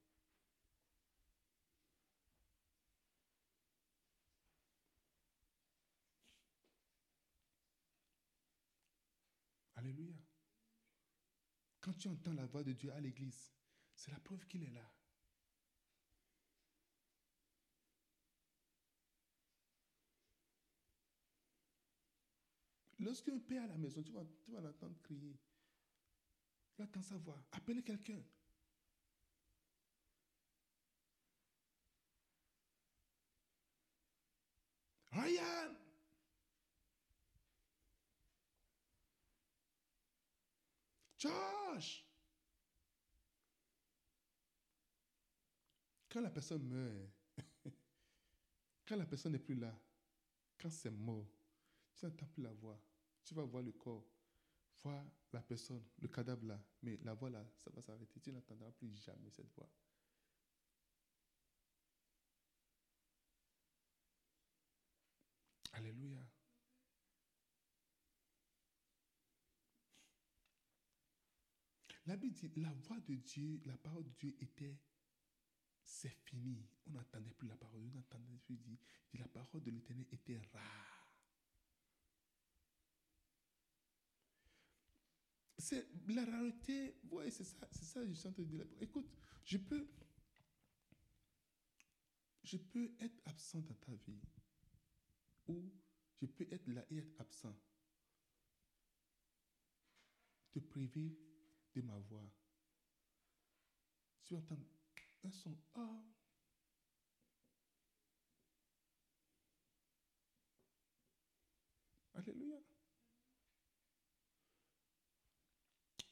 [9.75, 10.20] Alléluia.
[11.81, 13.51] Quand tu entends la voix de Dieu à l'église,
[13.95, 14.87] c'est la preuve qu'il est là.
[22.99, 25.35] Lorsqu'un père à la maison, tu vas, tu vas l'entendre crier.
[26.75, 27.43] Tu entendre sa voix.
[27.51, 28.21] Appelez quelqu'un.
[35.13, 35.80] Ryan!
[41.21, 42.03] Josh!
[46.09, 47.09] Quand la personne meurt,
[48.87, 49.73] quand la personne n'est plus là,
[50.59, 51.27] quand c'est mort,
[51.95, 52.79] tu n'entends plus la voix.
[53.23, 54.05] Tu vas voir le corps,
[54.83, 58.19] voir la personne, le cadavre là, mais la voix là, ça va s'arrêter.
[58.19, 59.69] Tu n'entendras plus jamais cette voix.
[65.73, 66.20] Alléluia.
[72.05, 74.79] La Bible dit, la voix de Dieu, la parole de Dieu était,
[75.83, 76.67] c'est fini.
[76.87, 77.81] On n'entendait plus la parole.
[77.83, 78.77] On n'entendait plus dire,
[79.13, 80.91] la parole de l'Éternel était rare.
[85.57, 86.97] C'est la rareté.
[87.11, 88.65] Ouais, c'est ça, c'est ça, je suis en train de dire.
[88.79, 89.07] Écoute,
[89.43, 89.87] je peux,
[92.43, 94.21] je peux être absent dans ta vie,
[95.47, 95.71] ou
[96.19, 97.55] je peux être là et être absent.
[100.51, 101.15] Te priver
[101.75, 102.29] de ma voix.
[104.23, 104.59] Tu entends
[105.23, 105.57] un son.
[105.75, 106.03] Ah.
[112.13, 112.57] Alléluia.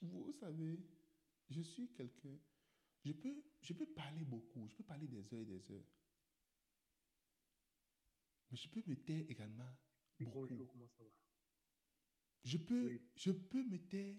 [0.02, 0.80] Vous savez,
[1.50, 2.38] je suis quelqu'un,
[3.04, 5.86] je peux, je peux parler beaucoup, je peux parler des heures et des heures.
[8.50, 9.70] Mais je peux me taire également.
[10.20, 10.40] beaucoup.
[10.40, 11.10] Bonjour, comment ça va?
[12.44, 13.02] Je peux, Oui.
[13.16, 14.16] je peux me taire.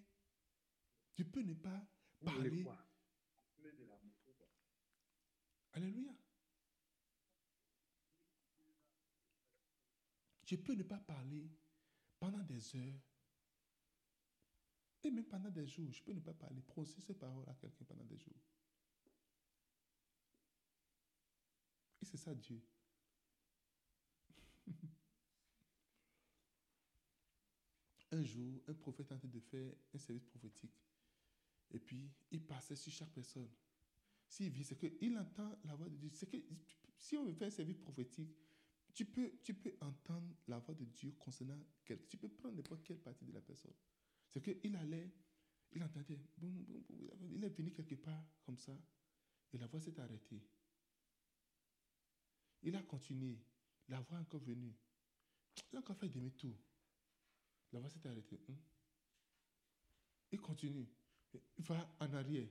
[1.15, 1.87] Je peux ne pas
[2.25, 2.67] parler.
[5.73, 6.13] Alléluia.
[10.45, 11.49] Je peux ne pas parler
[12.19, 13.01] pendant des heures
[15.03, 15.93] et même pendant des jours.
[15.93, 18.43] Je peux ne pas parler, prononcer ces paroles à quelqu'un pendant des jours.
[22.03, 22.61] Et c'est ça Dieu.
[28.13, 30.75] un jour, un prophète est en train de faire un service prophétique.
[31.73, 33.49] Et puis, il passait sur chaque personne.
[34.29, 36.11] S'il vit, c'est qu'il entend la voix de Dieu.
[36.13, 36.37] C'est que
[36.97, 38.37] si on veut faire un service prophétique,
[38.95, 42.05] tu peux, tu peux entendre la voix de Dieu concernant quelqu'un.
[42.09, 43.75] Tu peux prendre n'importe quelle partie de la personne.
[44.29, 45.11] C'est qu'il allait,
[45.73, 48.77] il entendait, il est venu quelque part comme ça,
[49.53, 50.43] et la voix s'est arrêtée.
[52.63, 53.39] Il a continué,
[53.89, 54.75] la voix est encore venue.
[55.73, 56.57] Il a encore fait demi-tour.
[57.73, 58.41] La voix s'est arrêtée.
[58.49, 58.57] Hum.
[60.33, 60.89] Il continue.
[61.33, 62.49] Il va en arrière.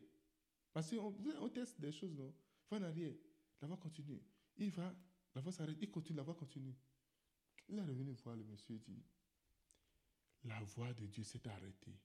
[0.72, 2.34] Parce qu'on on teste des choses, non?
[2.64, 3.14] Il va en arrière.
[3.62, 4.22] La voix continue.
[4.58, 4.94] Il va,
[5.36, 5.78] la voix s'arrête.
[5.82, 6.76] Il continue, la voix continue.
[7.68, 9.04] Il est revenu voir le monsieur et dit
[10.44, 12.00] La voix de Dieu s'est arrêtée.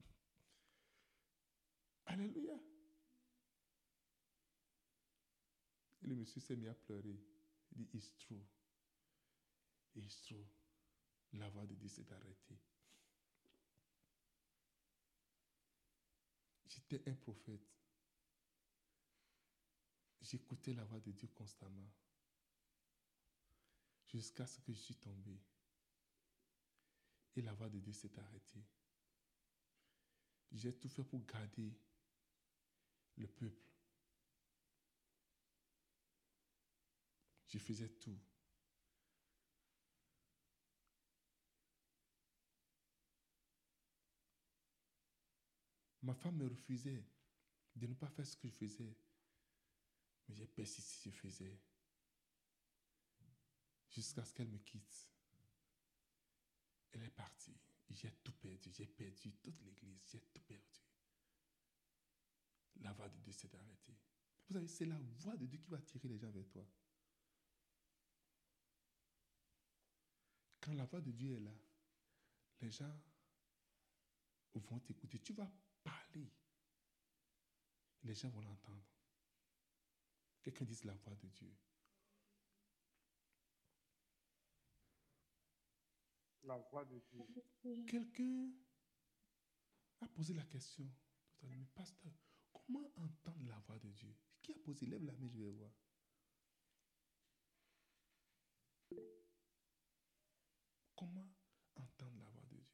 [2.06, 2.58] Alléluia.
[6.02, 7.20] Et le monsieur s'est mis à pleurer.
[7.76, 8.44] Il dit It's true.
[9.96, 10.46] It's true.
[11.34, 12.58] La voix de Dieu s'est arrêtée.
[16.78, 17.68] J'étais un prophète.
[20.20, 21.90] J'écoutais la voix de Dieu constamment.
[24.06, 25.40] Jusqu'à ce que je suis tombé.
[27.34, 28.64] Et la voix de Dieu s'est arrêtée.
[30.52, 31.76] J'ai tout fait pour garder
[33.16, 33.72] le peuple.
[37.48, 38.18] Je faisais tout.
[46.02, 47.04] Ma femme me refusait
[47.74, 48.96] de ne pas faire ce que je faisais.
[50.28, 51.60] Mais j'ai persisté, je faisais.
[53.90, 55.08] Jusqu'à ce qu'elle me quitte.
[56.92, 57.56] Elle est partie.
[57.90, 58.70] J'ai tout perdu.
[58.72, 60.00] J'ai perdu toute l'église.
[60.06, 60.80] J'ai tout perdu.
[62.80, 63.96] La voix de Dieu s'est arrêtée.
[64.48, 66.66] Vous savez, c'est la voix de Dieu qui va attirer les gens vers toi.
[70.60, 71.54] Quand la voix de Dieu est là,
[72.60, 73.00] les gens
[74.54, 75.18] vont t'écouter.
[75.20, 75.50] Tu vas
[76.08, 76.30] parler.
[78.02, 78.84] Les gens vont l'entendre.
[80.42, 81.54] Quelqu'un dise la voix de Dieu.
[86.42, 87.84] La voix de Dieu.
[87.86, 88.50] Quelqu'un
[90.00, 90.90] a posé la question.
[91.42, 92.12] Mais pasteur,
[92.52, 94.16] comment entendre la voix de Dieu?
[94.42, 94.86] Qui a posé?
[94.86, 95.72] Lève la main, je vais voir.
[100.96, 101.34] Comment
[101.76, 102.66] entendre la voix de Dieu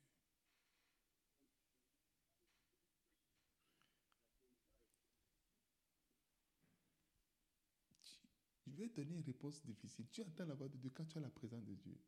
[8.05, 8.29] Tu-
[8.67, 10.07] Je donner une réponse difficile.
[10.11, 11.99] Tu entends la voix de Dieu quand tu as la présence de Dieu.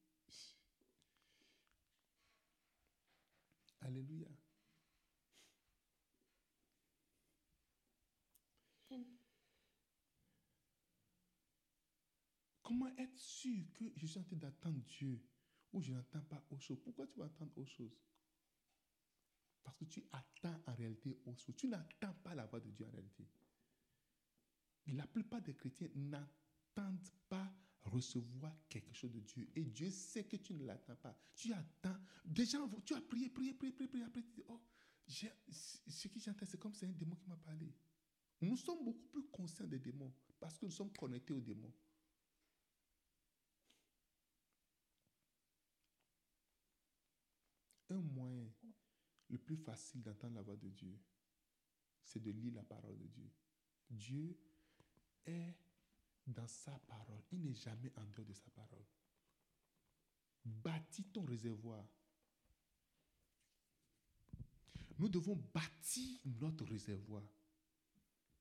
[3.81, 4.29] Alléluia.
[12.63, 15.25] Comment être sûr que je suis en train d'attendre Dieu
[15.73, 17.97] ou je n'entends pas autre chose Pourquoi tu vas entendre autre chose
[19.63, 21.55] Parce que tu attends en réalité autre chose.
[21.55, 23.25] Tu n'attends pas la voix de Dieu en réalité.
[24.89, 26.46] La plupart des chrétiens n'attendent
[27.29, 27.53] pas
[27.85, 29.49] recevoir quelque chose de Dieu.
[29.55, 31.17] Et Dieu sait que tu ne l'attends pas.
[31.35, 31.97] Tu attends.
[32.25, 34.05] Vont- tu as prié, prié, prié, prié, prié.
[34.05, 34.61] Après, tu dis, oh,
[35.07, 37.73] ce qui j'entends, c'est comme c'est un démon qui m'a parlé.
[38.41, 41.73] Nous sommes beaucoup plus conscients des démons parce que nous sommes connectés aux démons.
[47.91, 48.51] Un moyen
[49.29, 50.99] le plus facile d'entendre la voix de Dieu,
[52.05, 53.31] c'est de lire la parole de Dieu.
[53.91, 54.37] Dieu
[55.25, 55.55] est
[56.27, 57.23] dans sa parole.
[57.33, 58.85] Il n'est jamais en dehors de sa parole.
[60.45, 61.85] Bâtis ton réservoir.
[64.99, 67.23] Nous devons bâtir notre réservoir.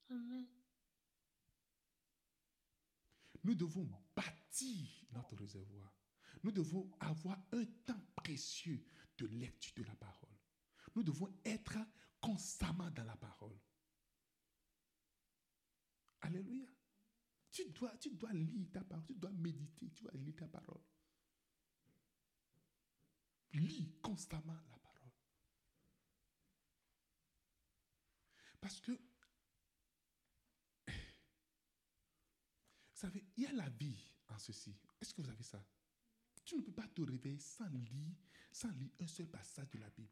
[0.09, 0.47] Amen.
[3.43, 5.93] Nous devons bâtir notre réservoir.
[6.43, 8.83] Nous devons avoir un temps précieux
[9.17, 10.37] de lecture de la parole.
[10.95, 11.77] Nous devons être
[12.21, 13.59] constamment dans la parole.
[16.21, 16.67] Alléluia.
[17.55, 20.81] Tu dois, tu dois lire ta parole, tu dois méditer, tu dois lire ta parole.
[23.53, 25.13] Lis constamment la parole.
[28.59, 28.99] Parce que, vous
[32.93, 34.75] savez, il y a la vie en ceci.
[34.99, 35.65] Est-ce que vous avez ça?
[36.43, 38.17] Tu ne peux pas te réveiller sans lire,
[38.51, 40.11] sans lire un seul passage de la Bible.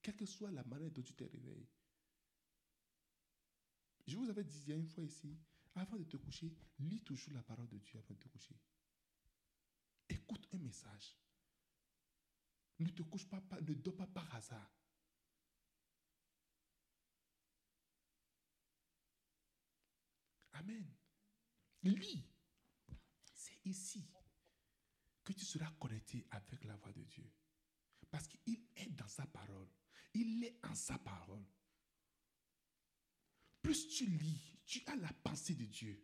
[0.00, 1.66] Quelle que soit la manière dont tu te réveilles.
[4.06, 5.36] Je vous avais dit il y a une fois ici,
[5.74, 8.56] avant de te coucher, lis toujours la parole de Dieu avant de te coucher.
[10.08, 11.16] Écoute un message.
[12.78, 14.70] Ne te couche pas, ne dors pas par hasard.
[20.52, 20.86] Amen.
[21.82, 22.24] Lis.
[23.34, 24.08] C'est ici
[25.22, 27.30] que tu seras connecté avec la voix de Dieu.
[28.10, 29.68] Parce qu'il est dans sa parole.
[30.14, 31.44] Il est en sa parole.
[33.60, 36.00] Plus tu lis, tu as la pensée de Dieu.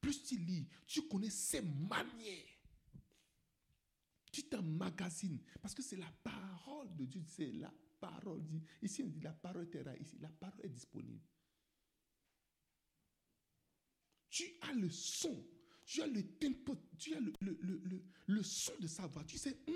[0.00, 2.58] Plus tu lis, tu connais ses manières.
[4.30, 5.40] Tu t'emmagasines.
[5.60, 7.22] Parce que c'est la parole de Dieu.
[7.26, 8.44] C'est la parole.
[8.82, 9.96] Ici, on dit la parole est là.
[9.98, 11.24] Ici, la parole est disponible.
[14.28, 15.44] Tu as le son.
[15.84, 16.76] Tu as le tempo.
[16.98, 19.24] Tu as le, son de sa voix.
[19.24, 19.74] Tu sais, hum,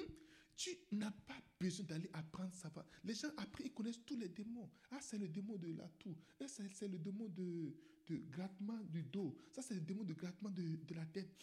[0.56, 2.86] tu n'as pas besoin d'aller apprendre sa voix.
[3.04, 4.70] Les gens, après, ils connaissent tous les démons.
[4.90, 6.16] Ah, c'est le démon de la toux.
[6.40, 7.74] Ah, c'est le démon de,
[8.06, 9.36] de grattement du dos.
[9.52, 11.42] Ça, c'est le démon de grattement de, de la tête.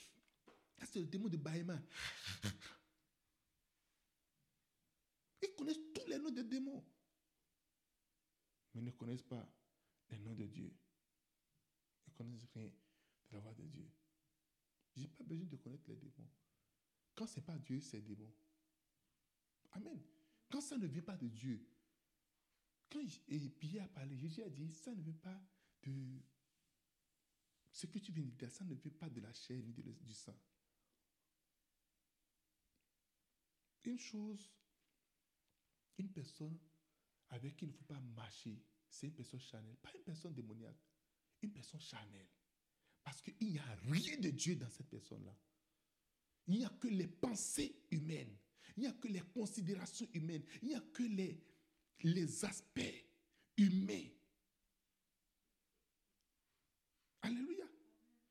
[0.79, 1.81] Ça, c'est le démon de Baïma.
[5.41, 6.85] Ils connaissent tous les noms des démons.
[8.73, 9.49] Mais ils ne connaissent pas
[10.09, 10.71] les noms de Dieu.
[12.05, 13.89] Ils ne connaissent rien de la voix de Dieu.
[14.95, 16.29] Je n'ai pas besoin de connaître les démons.
[17.15, 18.31] Quand ce n'est pas Dieu, c'est démon.
[19.71, 20.01] Amen.
[20.49, 21.65] Quand ça ne vient pas de Dieu,
[22.89, 22.99] quand
[23.59, 25.39] Pierre a parlé, Jésus a dit, ça ne vient pas
[25.83, 26.19] de
[27.71, 29.81] ce que tu viens de dire, ça ne vient pas de la chair ni de
[29.81, 30.37] du sang.
[33.83, 34.51] Une chose,
[35.97, 36.57] une personne
[37.29, 40.83] avec qui il ne faut pas marcher, c'est une personne charnelle, pas une personne démoniaque,
[41.41, 42.27] une personne charnelle.
[43.03, 45.35] Parce qu'il n'y a rien de Dieu dans cette personne-là.
[46.47, 48.35] Il n'y a que les pensées humaines.
[48.77, 50.43] Il n'y a que les considérations humaines.
[50.61, 51.41] Il n'y a que les,
[52.03, 53.05] les aspects
[53.57, 54.07] humains.
[57.21, 57.65] Alléluia.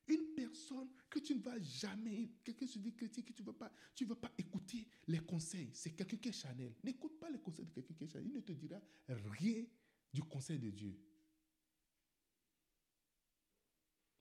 [0.09, 3.53] Une personne que tu ne vas jamais, quelqu'un se dit chrétien, que tu ne vas
[3.53, 5.71] pas, tu vas pas écouter les conseils.
[5.75, 6.75] C'est quelqu'un qui est chanel.
[6.83, 8.29] N'écoute pas les conseils de quelqu'un qui est chanel.
[8.29, 9.65] Il ne te dira rien
[10.13, 10.99] du conseil de Dieu.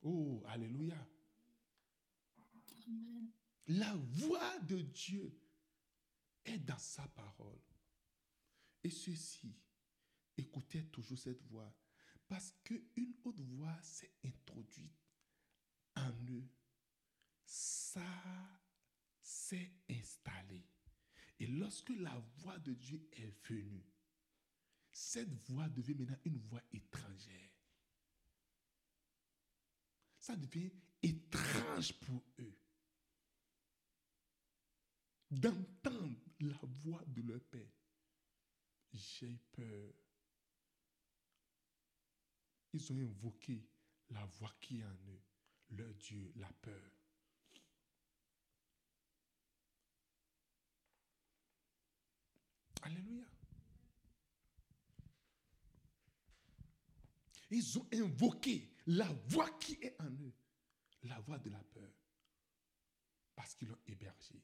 [0.01, 1.07] Oh, alléluia.
[2.88, 3.32] Amen.
[3.68, 5.32] La voix de Dieu
[6.48, 7.62] est dans sa parole.
[8.84, 9.56] Et ceux-ci
[10.38, 11.74] écoutaient toujours cette voix
[12.28, 14.91] parce qu'une autre voix s'est introduite
[15.95, 16.50] en eux.
[17.45, 18.06] Ça
[19.22, 20.66] s'est installé.
[21.39, 23.86] Et lorsque la voix de Dieu est venue,
[24.91, 27.52] cette voix devient maintenant une voix étrangère.
[30.20, 30.72] Ça devient
[31.02, 32.58] étrange pour eux
[35.30, 37.72] d'entendre la voix de leur Père.
[38.94, 39.94] J'ai eu peur.
[42.74, 43.68] Ils ont invoqué
[44.10, 45.22] la voix qui est en eux,
[45.70, 46.92] leur Dieu, la peur.
[52.84, 53.26] Alléluia.
[57.50, 60.34] Ils ont invoqué la voix qui est en eux,
[61.04, 61.94] la voix de la peur,
[63.36, 64.42] parce qu'ils l'ont hébergé.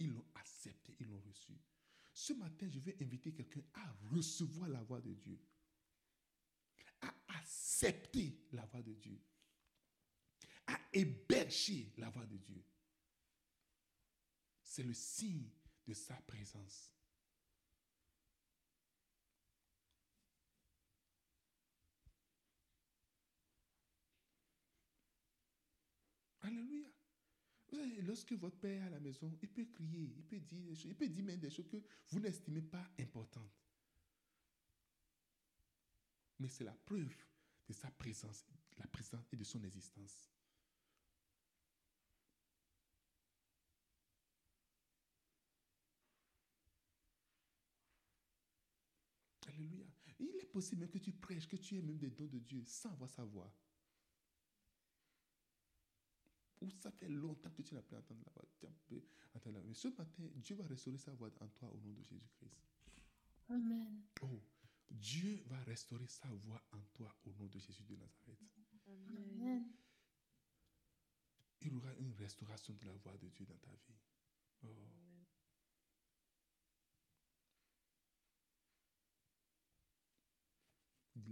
[0.00, 1.52] Ils l'ont accepté, ils l'ont reçu.
[2.14, 5.38] Ce matin, je vais inviter quelqu'un à recevoir la voix de Dieu,
[7.02, 9.20] à accepter la voix de Dieu,
[10.66, 12.64] à héberger la voix de Dieu.
[14.62, 15.50] C'est le signe
[15.86, 16.90] de sa présence.
[26.40, 26.79] Alléluia.
[28.02, 30.90] Lorsque votre père est à la maison, il peut crier, il peut dire des choses,
[30.90, 31.76] il peut dire même des choses que
[32.08, 33.52] vous n'estimez pas importantes.
[36.40, 37.14] Mais c'est la preuve
[37.68, 38.44] de sa présence,
[38.78, 40.30] la présence et de son existence.
[49.46, 49.86] Alléluia.
[50.18, 52.64] Il est possible même que tu prêches, que tu aies même des dons de Dieu
[52.64, 53.24] sans avoir sa
[56.60, 58.44] Ou ça fait longtemps que tu n'as plus entendu la voix.
[58.58, 59.02] Tu as peu
[59.34, 59.68] entendu la voix.
[59.68, 62.54] Mais ce matin, Dieu va restaurer sa voix en toi au nom de Jésus-Christ.
[63.48, 64.02] Amen.
[64.22, 64.42] Oh,
[64.90, 68.38] Dieu va restaurer sa voix en toi au nom de Jésus de Nazareth.
[68.86, 69.72] Amen.
[71.62, 73.98] Il y aura une restauration de la voix de Dieu dans ta vie.
[74.64, 74.68] Oh.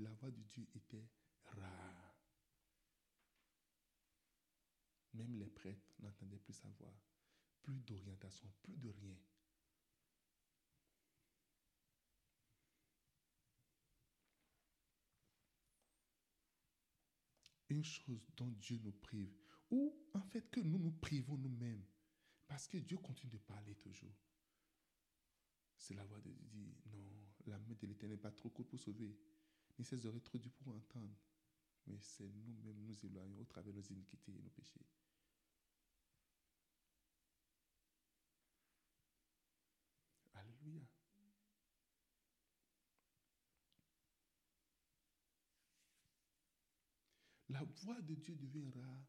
[0.00, 1.08] La voix de Dieu était
[1.44, 1.87] rare.
[5.18, 6.94] Même les prêtres n'entendaient plus sa voix.
[7.62, 9.18] Plus d'orientation, plus de rien.
[17.68, 19.34] Une chose dont Dieu nous prive,
[19.70, 21.84] ou en fait que nous nous privons nous-mêmes,
[22.46, 24.16] parce que Dieu continue de parler toujours.
[25.76, 28.68] C'est la voix de Dieu dit, non, la main de l'Éternel n'est pas trop courte
[28.70, 29.18] pour sauver,
[29.78, 31.14] ni ses oreilles trop dures pour entendre.
[31.86, 34.84] Mais c'est nous-mêmes nous éloignons au travers de nos iniquités et nos péchés.
[40.34, 40.86] Alléluia.
[47.58, 49.04] La voix de Dieu devient rare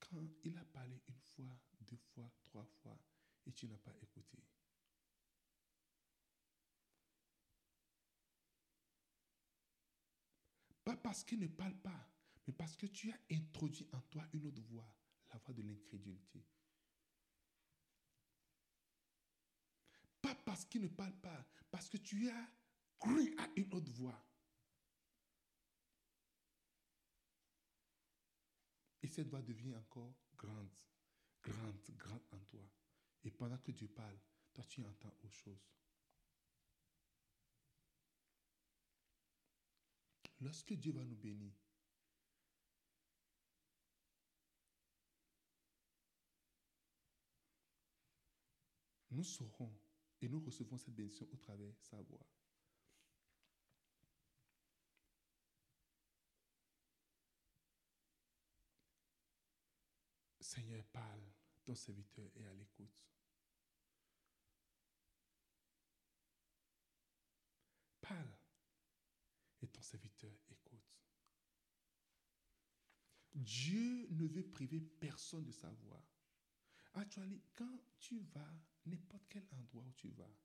[0.00, 3.00] quand il a parlé une fois, deux fois, trois fois
[3.46, 4.38] et tu n'as pas écouté.
[10.84, 12.06] Pas parce qu'il ne parle pas,
[12.46, 14.94] mais parce que tu as introduit en toi une autre voix,
[15.32, 16.44] la voix de l'incrédulité.
[20.20, 22.52] Pas parce qu'il ne parle pas, parce que tu as
[22.98, 24.29] cru à une autre voix.
[29.10, 30.76] Cette voix devient encore grande,
[31.42, 32.68] grande, grande en toi.
[33.24, 34.18] Et pendant que Dieu parle,
[34.52, 35.70] toi tu entends autre chose.
[40.40, 41.52] Lorsque Dieu va nous bénir,
[49.10, 49.78] nous saurons
[50.22, 52.26] et nous recevons cette bénédiction au travers de sa voix.
[60.50, 61.22] Seigneur, parle,
[61.64, 62.90] ton serviteur est à l'écoute.
[68.00, 68.36] Parle,
[69.62, 70.90] et ton serviteur écoute.
[73.32, 76.04] Dieu ne veut priver personne de sa voix.
[76.94, 78.52] Actuellement, quand tu vas,
[78.86, 80.36] n'importe quel endroit où tu vas,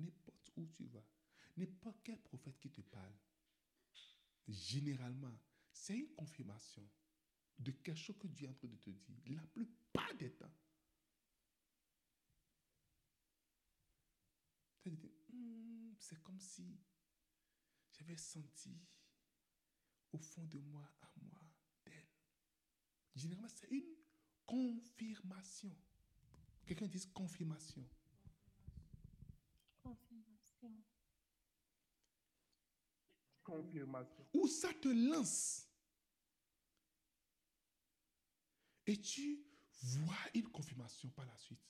[0.00, 1.06] n'importe où tu vas,
[1.56, 3.14] n'importe quel prophète qui te parle,
[4.48, 5.38] généralement,
[5.70, 6.90] c'est une confirmation
[7.58, 9.40] de quelque chose que Dieu est en train de te dire.
[9.40, 10.52] La plupart des temps.
[14.84, 16.76] Hmm, c'est comme si
[17.92, 18.76] j'avais senti
[20.12, 21.40] au fond de moi, à moi,
[21.84, 22.08] d'elle.
[23.14, 23.94] Généralement, c'est une
[24.44, 25.74] confirmation.
[26.66, 27.88] Quelqu'un dit confirmation.
[29.82, 30.84] Confirmation.
[33.42, 34.26] Confirmation.
[34.34, 35.71] Où ça te lance.
[38.86, 39.44] Et tu
[39.82, 41.60] vois une confirmation par la suite.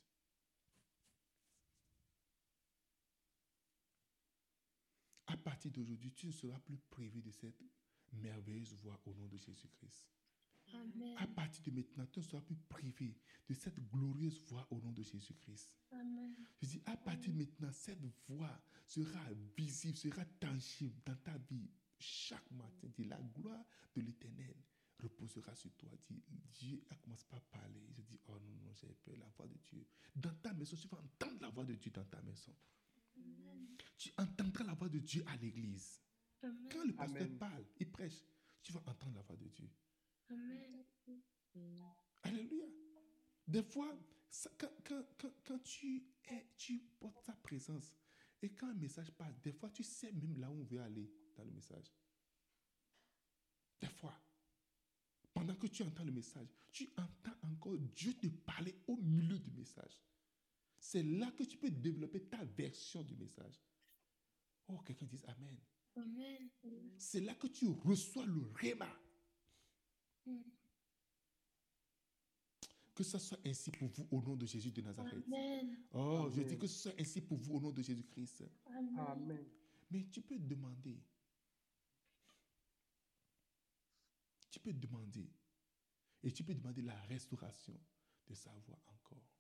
[5.27, 7.63] À partir d'aujourd'hui, tu ne seras plus privé de cette
[8.13, 10.07] merveilleuse voix au nom de Jésus-Christ.
[10.75, 11.17] Amen.
[11.19, 14.93] À partir de maintenant, tu ne seras plus privé de cette glorieuse voix au nom
[14.93, 15.77] de Jésus-Christ.
[15.91, 16.35] Amen.
[16.61, 19.21] Je dis, à partir de maintenant, cette voix sera
[19.57, 21.71] visible, sera tangible dans ta vie.
[21.99, 24.55] Chaque matin, dis, la gloire de l'éternel
[25.03, 25.90] reposera sur toi.
[26.09, 26.22] Dis,
[26.55, 27.80] Dieu a commencé par parler.
[27.96, 29.86] Je dis, oh non, non, j'ai peur, la voix de Dieu.
[30.16, 32.55] Dans ta maison, tu vas entendre la voix de Dieu dans ta maison.
[33.98, 36.00] Tu entendras la voix de Dieu à l'église.
[36.42, 36.68] Amen.
[36.72, 37.38] Quand le pasteur Amen.
[37.38, 38.24] parle, il prêche,
[38.62, 39.70] tu vas entendre la voix de Dieu.
[40.30, 40.84] Amen.
[42.22, 42.66] Alléluia.
[43.46, 43.96] Des fois,
[44.30, 47.92] ça- quand, quand- quand- quand tu, es, tu portes ta présence
[48.40, 51.12] et quand un message passe, des fois, tu sais même là où on veut aller
[51.36, 51.92] dans le message.
[53.80, 54.18] Des fois,
[55.63, 60.03] que tu entends le message, tu entends encore Dieu te parler au milieu du message.
[60.77, 63.63] C'est là que tu peux développer ta version du message.
[64.67, 65.57] Oh, quelqu'un dit Amen.
[65.95, 66.51] Amen.
[66.99, 68.89] C'est là que tu reçois le réma.
[70.27, 70.41] Mm.
[72.95, 75.25] Que ce soit ainsi pour vous au nom de Jésus de Nazareth.
[75.27, 75.79] Amen.
[75.93, 78.45] Oh, je dis que ce soit ainsi pour vous au nom de Jésus-Christ.
[78.67, 78.99] Amen.
[78.99, 79.47] Amen.
[79.93, 81.01] Mais tu peux demander.
[84.51, 85.31] Tu peux demander.
[86.23, 87.79] Et tu peux demander la restauration
[88.27, 89.33] de sa voix encore.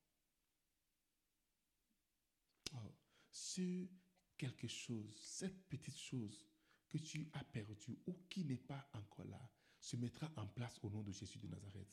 [2.74, 2.94] Oh,
[3.30, 3.88] ce
[4.36, 6.44] quelque chose, cette petite chose
[6.88, 10.90] que tu as perdue ou qui n'est pas encore là, se mettra en place au
[10.90, 11.88] nom de Jésus de Nazareth.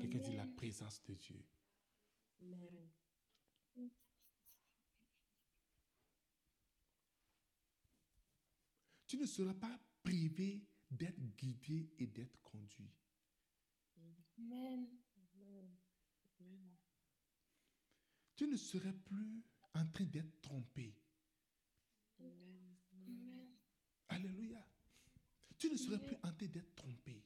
[0.00, 1.44] Quelqu'un dit la présence de Dieu.
[2.40, 2.90] Amen.
[9.06, 12.94] Tu ne seras pas privé d'être guidé et d'être conduit.
[14.40, 14.88] Amen.
[18.36, 20.96] Tu ne serais plus en train d'être trompé.
[22.18, 23.56] Amen.
[24.08, 24.66] Alléluia.
[25.58, 27.22] Tu ne serais plus en train d'être trompé.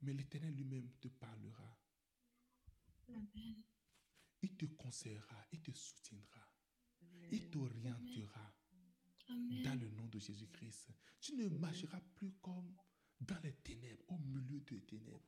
[0.00, 1.76] Mais l'Éternel lui-même te parlera.
[3.08, 3.62] Amen.
[4.42, 6.46] Il te conseillera, il te soutiendra,
[7.32, 8.54] il t'orientera
[9.28, 10.90] dans le nom de Jésus-Christ.
[11.20, 12.76] Tu ne marcheras plus comme
[13.20, 15.22] dans les ténèbres, au milieu des ténèbres.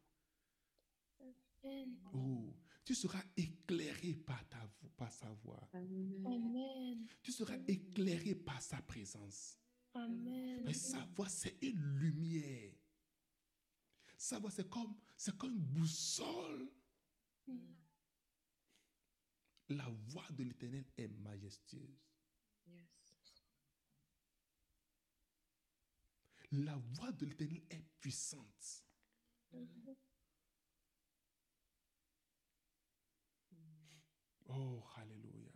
[1.62, 1.99] Amen.
[2.14, 4.59] Oh, tu seras éclairé par, ta,
[4.97, 5.68] par sa voix.
[5.72, 6.26] Amen.
[6.26, 7.07] Amen.
[7.22, 9.59] Tu seras éclairé par sa présence.
[9.95, 10.62] Amen.
[10.64, 12.72] Mais sa voix, c'est une lumière.
[14.16, 16.70] Sa voix, c'est comme, c'est comme une boussole.
[17.47, 17.59] Mm.
[19.70, 22.05] La voix de l'Éternel est majestueuse.
[22.66, 23.10] Yes.
[26.53, 28.84] La voix de l'Éternel est puissante.
[34.48, 35.53] Oh, alléluia.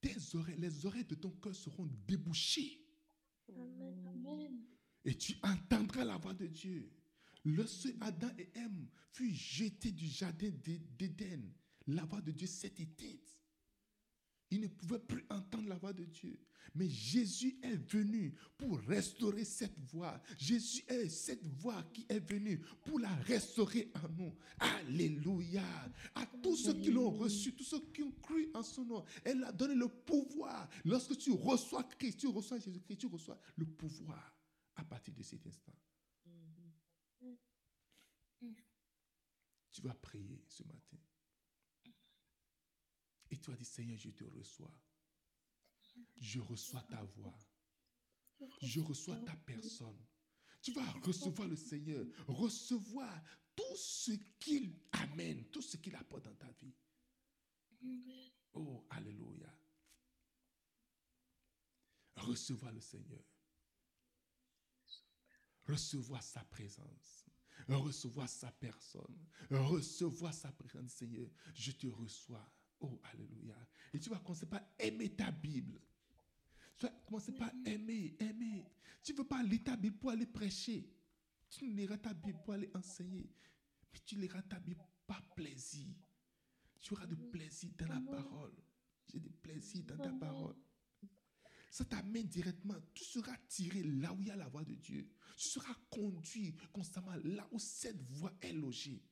[0.00, 2.80] Tes oreilles, les oreilles de ton cœur seront débouchées.
[5.04, 6.92] Et tu entendras la voix de Dieu.
[7.44, 11.52] Lorsque Adam et Ève furent jetés du jardin d'É- d'Éden,
[11.88, 13.25] la voix de Dieu s'est éteinte.
[14.50, 16.38] Ils ne pouvaient plus entendre la voix de Dieu.
[16.74, 20.20] Mais Jésus est venu pour restaurer cette voix.
[20.38, 24.34] Jésus est cette voix qui est venue pour la restaurer en nous.
[24.58, 25.64] Alléluia.
[26.14, 29.42] À tous ceux qui l'ont reçu, tous ceux qui ont cru en son nom, elle
[29.44, 30.68] a donné le pouvoir.
[30.84, 34.36] Lorsque tu reçois Christ, tu reçois Jésus-Christ, tu reçois le pouvoir
[34.76, 35.74] à partir de cet instant.
[38.40, 38.54] Mhm.
[39.72, 40.98] Tu vas prier ce matin.
[43.30, 44.74] Et tu vas dire, Seigneur, je te reçois.
[46.20, 47.38] Je reçois ta voix.
[48.62, 50.04] Je reçois ta personne.
[50.62, 53.22] Tu vas recevoir le Seigneur, recevoir
[53.54, 56.74] tout ce qu'il amène, tout ce qu'il apporte dans ta vie.
[58.52, 59.52] Oh, alléluia.
[62.16, 63.22] Recevoir le Seigneur.
[65.64, 67.26] Recevoir sa présence.
[67.68, 69.28] Recevoir sa personne.
[69.50, 71.30] Recevoir sa présence, Seigneur.
[71.54, 72.52] Je te reçois.
[72.80, 73.56] Oh, alléluia.
[73.92, 75.80] Et tu vas commencer par aimer ta Bible.
[76.76, 78.64] Tu vas commencer par aimer, aimer.
[79.02, 80.92] Tu ne veux pas lire ta Bible pour aller prêcher.
[81.48, 83.30] Tu ne liras ta Bible pour aller enseigner.
[83.92, 85.94] Mais tu liras ta Bible par plaisir.
[86.80, 88.54] Tu auras du plaisir dans la parole.
[89.06, 90.56] J'ai du plaisir dans ta parole.
[91.70, 92.76] Ça t'amène directement.
[92.94, 95.08] Tu seras tiré là où il y a la voix de Dieu.
[95.36, 99.02] Tu seras conduit constamment là où cette voix est logée.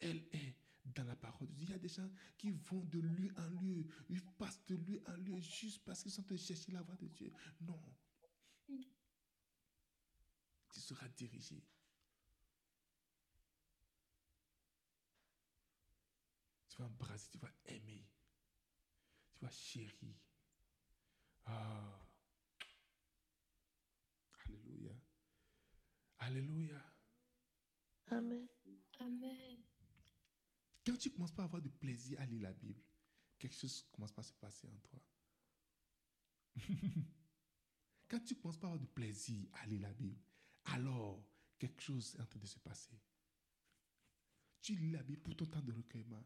[0.00, 0.53] Elle est
[0.94, 1.64] dans la parole de Dieu.
[1.66, 3.86] Il y a des gens qui vont de lieu en lieu.
[4.08, 6.82] Ils passent de lieu en lieu juste parce qu'ils sont en train de chercher la
[6.82, 7.32] voix de Dieu.
[7.60, 7.80] Non.
[10.72, 11.62] Tu seras dirigé.
[16.68, 18.04] Tu vas embrasser, tu vas aimer.
[19.32, 20.16] Tu vas chérir.
[21.46, 22.00] Ah.
[24.46, 24.94] Alléluia.
[26.18, 26.82] Alléluia.
[28.10, 28.48] Amen.
[29.00, 29.43] Amen.
[30.84, 32.82] Quand tu commences pas à avoir du plaisir à lire la Bible,
[33.38, 35.02] quelque chose commence pas à se passer en toi.
[38.08, 40.20] Quand tu commences pas à avoir du plaisir à lire la Bible,
[40.66, 41.24] alors
[41.58, 43.00] quelque chose est en train de se passer.
[44.60, 46.24] Tu lis la Bible pour ton temps de recueillement.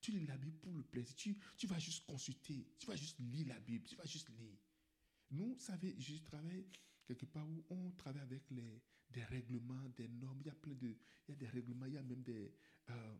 [0.00, 1.14] Tu lis la Bible pour le plaisir.
[1.16, 2.68] Tu, tu vas juste consulter.
[2.78, 3.86] Tu vas juste lire la Bible.
[3.86, 4.58] Tu vas juste lire.
[5.30, 6.66] Nous, vous savez, je travaille
[7.04, 10.40] quelque part où on travaille avec les, des règlements, des normes.
[10.40, 10.88] Il y a plein de...
[10.88, 12.54] Il y a des règlements, il y a même des...
[12.90, 13.16] euh,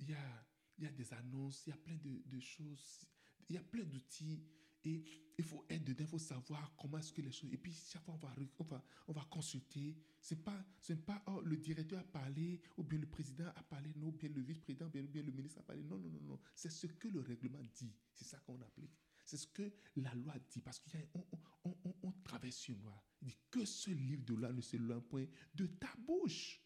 [0.00, 0.46] il y a,
[0.78, 3.06] il y a des annonces, il y a plein de, choses,
[3.48, 4.42] il y a plein d'outils.
[4.84, 5.02] Et
[5.36, 7.52] il faut être dedans, il faut savoir comment est-ce que les choses.
[7.52, 9.96] Et puis, chaque fois, on va, on va, on va consulter.
[10.20, 10.64] Ce n'est pas,
[11.04, 14.28] pas oh, le directeur a parlé, ou bien le président a parlé, non, ou bien
[14.28, 15.82] le vice-président, ou bien, le ministre a parlé.
[15.82, 16.40] Non, non, non, non.
[16.54, 17.92] C'est ce que le règlement dit.
[18.14, 18.96] C'est ça qu'on applique.
[19.24, 20.60] C'est ce que la loi dit.
[20.60, 21.20] Parce qu'on
[21.64, 23.04] on, on, on- travaille sur loi.
[23.22, 26.60] Il dit que ce livre de loi ne se loin point de ta bouche.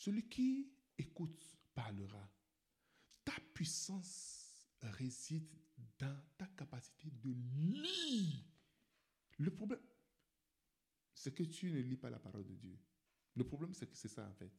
[0.00, 2.26] Celui qui écoute parlera.
[3.22, 5.54] Ta puissance réside
[5.98, 8.42] dans ta capacité de lire.
[9.36, 9.82] Le problème,
[11.12, 12.78] c'est que tu ne lis pas la parole de Dieu.
[13.34, 14.50] Le problème, c'est que c'est ça en fait.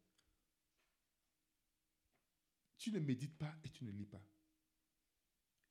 [2.77, 4.23] Tu ne médites pas et tu ne lis pas.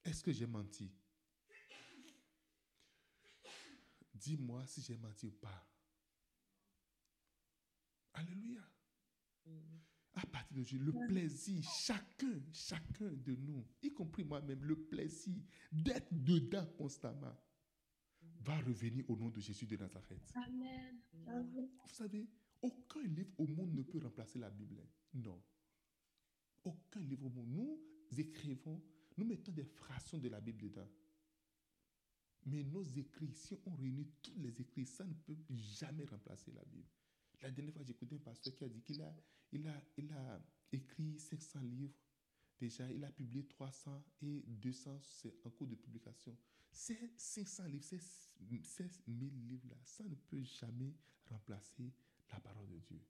[0.03, 0.93] Est-ce que j'ai menti?
[4.15, 5.65] Dis-moi si j'ai menti ou pas.
[8.15, 8.69] Alléluia.
[10.15, 16.13] À partir de le plaisir, chacun, chacun de nous, y compris moi-même, le plaisir d'être
[16.13, 17.37] dedans constamment,
[18.41, 20.33] va revenir au nom de Jésus de Nazareth.
[20.35, 21.01] Amen.
[21.27, 21.69] Amen.
[21.83, 22.29] Vous savez,
[22.61, 24.81] aucun livre au monde ne peut remplacer la Bible.
[24.83, 24.89] hein.
[25.15, 25.43] Non.
[26.65, 27.49] Aucun livre au monde.
[27.49, 27.81] Nous
[28.19, 28.83] écrivons,
[29.17, 30.89] Nous mettons des fractions de la Bible dedans.
[32.47, 36.65] Mais nos écrits, si on réunit tous les écrits, ça ne peut jamais remplacer la
[36.65, 36.89] Bible.
[37.43, 39.03] La dernière fois, écouté un pasteur qui a dit qu'il
[40.13, 41.95] a, écrit 500 livres.
[42.59, 46.37] Déjà, il a publié 300 et 200, c'est en cours de publication.
[46.71, 50.95] Ces 500 livres, ces 16 000 livres-là, ça ne peut jamais
[51.29, 51.93] remplacer
[52.31, 53.01] la parole de Dieu.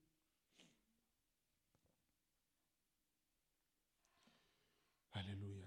[5.13, 5.67] Alléluia.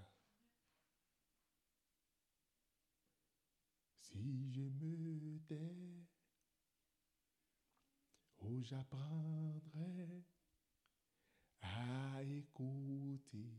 [4.00, 6.06] Si je me tais,
[8.40, 10.26] oh j'apprendrai
[11.62, 13.52] à écouter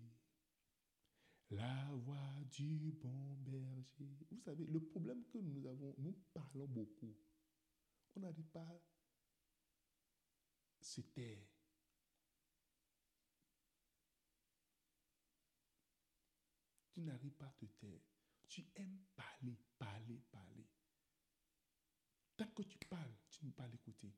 [1.51, 4.27] la voix du bon berger.
[4.31, 7.15] Vous savez, le problème que nous avons, nous parlons beaucoup.
[8.17, 8.81] On n'arrive pas à
[10.81, 11.47] se taire.
[16.93, 18.01] Tu n'arrives pas à te taire.
[18.49, 20.67] Tu aimes parler, parler, parler.
[22.37, 24.15] Tant que tu parles, tu ne peux pas l'écouter.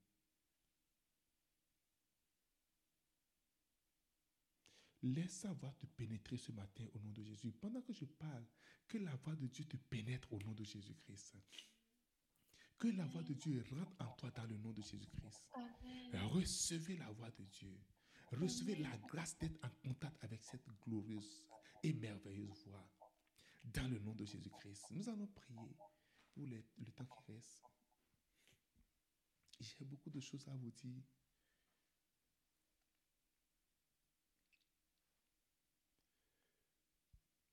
[5.14, 7.52] Laisse sa voix te pénétrer ce matin au nom de Jésus.
[7.52, 8.44] Pendant que je parle,
[8.88, 11.36] que la voix de Dieu te pénètre au nom de Jésus-Christ.
[12.78, 15.42] Que la voix de Dieu rentre en toi dans le nom de Jésus-Christ.
[16.32, 17.78] Recevez la voix de Dieu.
[18.32, 21.44] Recevez la grâce d'être en contact avec cette glorieuse
[21.84, 22.90] et merveilleuse voix.
[23.64, 24.86] Dans le nom de Jésus-Christ.
[24.90, 25.76] Nous allons prier
[26.34, 27.62] pour les- le temps qui reste.
[29.61, 31.02] J'ai beaucoup de choses à vous dire.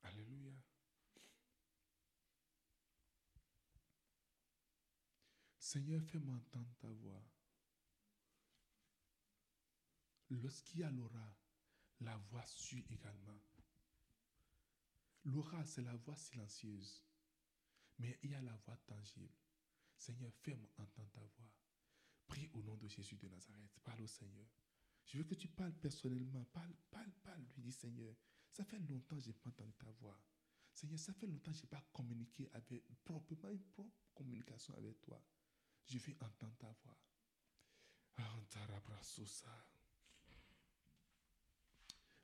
[0.03, 0.53] Alléluia.
[5.73, 7.27] Seigneur, fais-moi entendre ta voix.
[10.29, 11.35] Lorsqu'il y a l'aura,
[11.99, 13.41] la voix suit également.
[15.25, 17.03] L'aura, c'est la voix silencieuse.
[17.97, 19.33] Mais il y a la voix tangible.
[19.97, 21.51] Seigneur, fais-moi entendre ta voix.
[22.27, 23.79] Prie au nom de Jésus de Nazareth.
[23.83, 24.45] Parle au Seigneur.
[25.05, 26.43] Je veux que tu parles personnellement.
[26.53, 27.43] Parle, parle, parle.
[27.55, 28.15] Lui dis, Seigneur,
[28.51, 30.21] ça fait longtemps que je n'ai pas entendu ta voix.
[30.71, 35.01] Seigneur, ça fait longtemps que je n'ai pas communiqué avec, proprement une propre communication avec
[35.01, 35.19] toi.
[35.85, 36.97] Je veux entendre ta voix.
[38.15, 39.65] Antarabrasosa.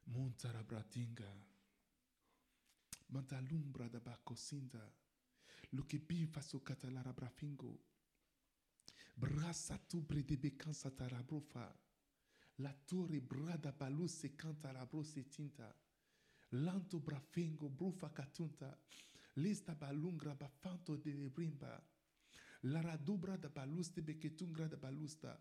[0.05, 1.32] Montarabratinga.
[3.10, 4.91] Mantalumbra da bacosinda.
[5.72, 7.80] Lukibi faso katalara brafingo.
[9.16, 11.76] Brasa tu bredebe kansa tarabrofa.
[12.57, 15.74] La torre brada balu se canta la bro se tinta.
[16.49, 18.78] Lanto brafengo brufa katunta.
[19.36, 21.82] Lista balungra bafanto de lebrimba.
[22.64, 25.39] La radubra da balus de beketungra da balusta.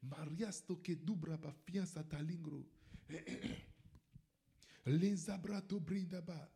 [0.00, 2.64] Mariasto que dubra ba fianza talingro.
[4.84, 6.48] Lenzabra to brinda ba.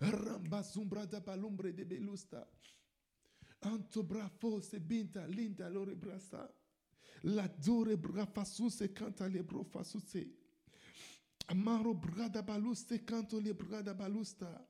[0.00, 2.48] Ramba zumbra da balumbre de belusta.
[3.58, 6.48] Anto brafo se binta linda lore brasa.
[7.24, 10.26] La dore brafa su se canta le brofa su se.
[11.48, 14.69] Amaro brada baluste canto le brada balusta.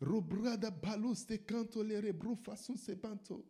[0.00, 3.44] Robrada baluste canto le rebrufa su se banto.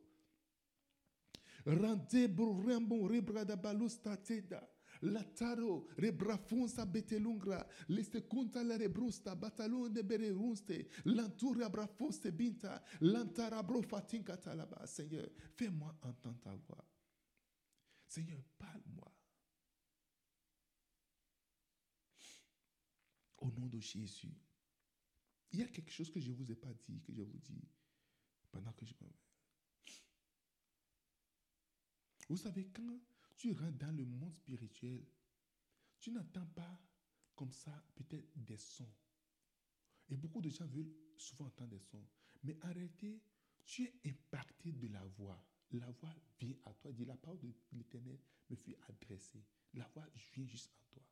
[1.64, 4.60] Rande burembo rebrada balusta teda.
[5.02, 7.66] Lataro rebrafunsa betelungra.
[7.88, 10.88] Leste kunta la rebrusta batalon de bererunste.
[11.04, 12.82] Lantura brafoste binta.
[13.00, 14.86] Lantara brofatinka talaba.
[14.86, 16.84] Seigneur, fais-moi entendre ta voix.
[18.06, 19.12] Seigneur, parle-moi.
[23.38, 24.49] Au nom de Jésus.
[25.52, 27.38] Il y a quelque chose que je ne vous ai pas dit, que je vous
[27.38, 27.68] dis
[28.50, 29.12] pendant que je vais.
[32.28, 33.00] Vous savez, quand
[33.36, 35.04] tu rentres dans le monde spirituel,
[35.98, 36.80] tu n'entends pas
[37.34, 38.92] comme ça peut-être des sons.
[40.08, 42.04] Et beaucoup de gens veulent souvent entendre des sons.
[42.44, 43.20] Mais réalité,
[43.64, 45.44] tu es impacté de la voix.
[45.72, 46.92] La voix vient à toi.
[46.92, 49.44] Dit la parole de l'Éternel me fut adressée.
[49.74, 51.02] La voix vient juste en toi.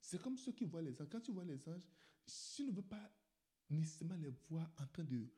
[0.00, 1.08] C'est comme ceux qui voient les anges.
[1.10, 1.86] Quand tu vois les anges,
[2.26, 3.10] si tu ne veux pas
[3.76, 5.28] nécessairement les voir en train de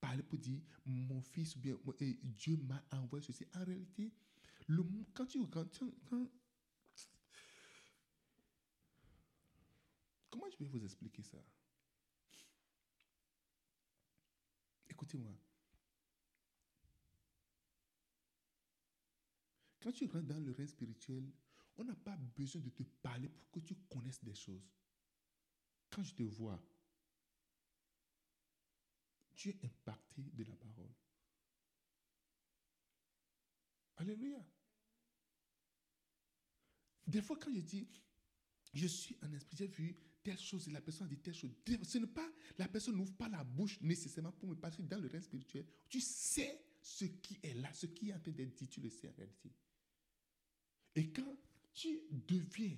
[0.00, 1.76] parler pour dire mon fils ou bien
[2.22, 3.46] Dieu m'a envoyé ceci.
[3.54, 4.12] En réalité,
[5.14, 5.64] quand tu quand,
[6.08, 6.30] quand-
[10.30, 11.38] comment je vais vous expliquer ça?
[14.88, 15.34] Écoutez-moi.
[19.82, 21.30] Quand tu rentres dans le règne spirituel,
[21.76, 24.72] on n'a pas besoin de te parler pour que tu connaisses des choses.
[25.90, 26.62] Quand je te vois,
[29.34, 30.92] tu es impacté de la parole.
[33.96, 34.44] Alléluia.
[37.06, 37.88] Des fois, quand je dis,
[38.72, 41.52] je suis un esprit, j'ai vu telle chose et la personne a dit telle chose.
[41.82, 42.28] Ce n'est pas,
[42.58, 45.66] la personne n'ouvre pas la bouche nécessairement pour me passer dans le règne spirituel.
[45.88, 48.88] Tu sais ce qui est là, ce qui est en train d'être dit, tu le
[48.88, 49.52] sais en réalité.
[50.96, 51.36] Et quand
[51.72, 52.76] tu deviens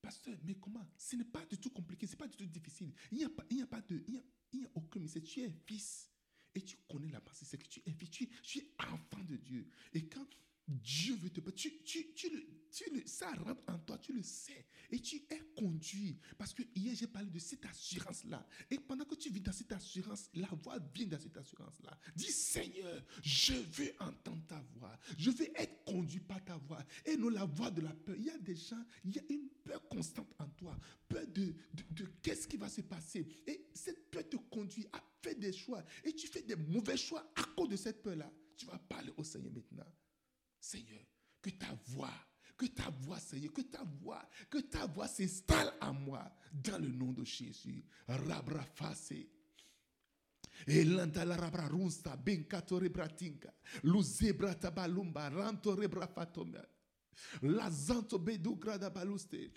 [0.00, 0.86] pasteur, mais comment?
[0.96, 2.92] Ce n'est pas du tout compliqué, ce n'est pas du tout difficile.
[3.10, 4.22] Il n'y a, pas, il a pas de, il
[4.52, 5.22] il n'y a aucun mystère.
[5.22, 6.10] Tu es fils
[6.54, 9.36] et tu connais la pensée, c'est que tu es fils, tu, tu es enfant de
[9.36, 9.68] Dieu.
[9.92, 10.26] Et quand
[10.68, 14.22] Dieu veut te tu, tu, tu, le, tu le, ça rentre en toi, tu le
[14.22, 14.66] sais.
[14.90, 16.18] Et tu es conduit.
[16.36, 18.46] Parce que hier, j'ai parlé de cette assurance-là.
[18.70, 21.98] Et pendant que tu vis dans cette assurance, la voix vient dans cette assurance-là.
[22.14, 24.98] Dis Seigneur, je veux entendre ta voix.
[25.16, 26.84] Je veux être conduit par ta voix.
[27.06, 28.16] Et non la voix de la peur.
[28.16, 30.78] Il y a des gens, il y a une peur constante en toi.
[31.08, 33.26] Peur de, de, de qu'est-ce qui va se passer.
[33.46, 35.82] Et cette peur te conduit à faire des choix.
[36.04, 38.30] Et tu fais des mauvais choix à cause de cette peur-là.
[38.56, 39.86] Tu vas parler au Seigneur maintenant.
[40.60, 41.04] Seigneur,
[41.40, 42.12] que ta voix,
[42.56, 46.88] que ta voix, Seigneur, que ta voix, que ta voix s'installe en moi dans le
[46.88, 47.84] nom de Jésus.
[48.06, 49.28] Rabra face.
[50.66, 53.52] Et lanta la rabra runsta, ben katore bratinga,
[53.84, 56.64] luzebra tabalumba, ranto rebra fatoma,
[57.42, 59.52] la zanto bedu grada baluste.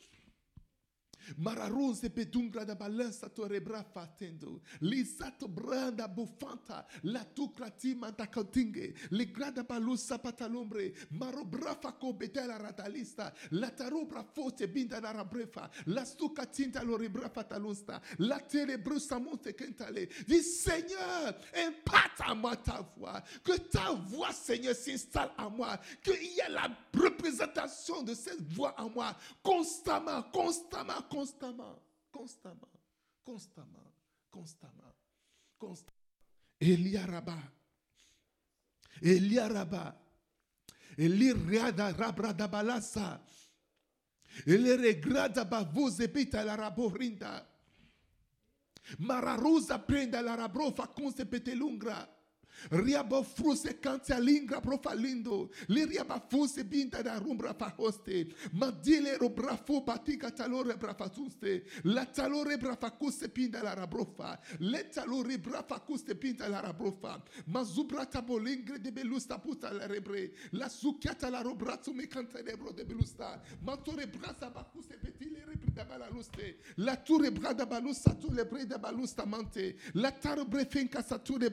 [1.38, 4.62] Mararunze pedungra da balança torebra fatendo.
[4.82, 6.86] Lisato branda bufanta.
[7.04, 8.94] La tucrati mantacantingue.
[9.10, 10.94] Le grada balusa patalombre.
[11.10, 13.34] Maro brafa co betela radalista.
[13.52, 15.70] La tarobra fote binda da rabrefa.
[15.86, 18.02] La stuca tinta lo rebra fatalunsta.
[18.18, 20.08] La terebrusa monte kentale.
[20.28, 23.22] Dis Seigneur, impacte à moi ta voix.
[23.44, 25.80] Que ta voix, Seigneur, s'installe en moi.
[26.04, 29.16] Qu'il y ait la représentation de cette voix en moi.
[29.44, 31.78] Constamment, constamment, constamment,
[32.10, 32.80] constamment,
[33.26, 33.94] constamment,
[34.30, 34.96] constamment,
[35.60, 36.02] constamment.
[36.60, 37.38] Eliaraba.
[39.02, 39.96] Eliaraba.
[40.98, 43.20] Eliriada rabrada balasa.
[44.46, 47.46] Eliregrada bavuze bita la raborinda.
[49.00, 52.08] Mararuza prenda la rabrofa conse petelungra.
[52.70, 55.52] Riabo fruse cantia lingra profalindo.
[55.68, 58.28] Li riaba fuse binta da rumbra fa hoste.
[58.54, 61.64] Mandile robra fu batika talore brafatuste.
[61.84, 64.40] La talore brafacuste pinda la rabrofa.
[64.60, 67.22] Le talore brafacuste pinta la rabrofa.
[67.46, 70.32] Mazubra tabolingre de belusta puta la rebre.
[70.52, 71.42] La succhiata la
[71.94, 73.42] me canta lebro de belusta.
[73.62, 76.58] Mantore brasa bacuste petile rebrida balaluste.
[76.76, 79.76] La tour brada balusta le breda balusta mante.
[79.94, 81.50] La taro brefinca sa tu le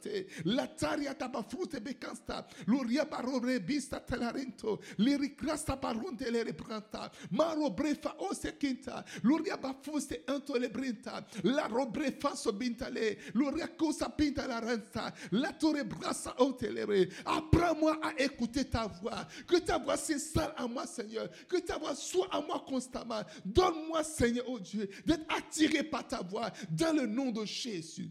[0.00, 0.21] te.
[0.44, 2.46] La taria tabafrute becansta.
[2.66, 4.80] Luria barobre bista telarento.
[4.96, 7.10] Liricrasta baronte le rebranta.
[7.30, 9.04] Maro brefa ose quinta.
[9.22, 11.24] Luria bafuste anto le brinta.
[11.42, 13.18] La robre faso bintale.
[13.34, 15.12] Luria cosa pinta la renta.
[15.30, 17.08] La torre brassa otelere.
[17.24, 19.26] Apprends-moi à écouter ta voix.
[19.46, 21.28] Que ta voix s'installe en moi, Seigneur.
[21.48, 23.22] Que ta voix soit en moi constamment.
[23.44, 28.10] Donne-moi, Seigneur, oh Dieu, d'être attiré par ta voix dans le nom de Jésus.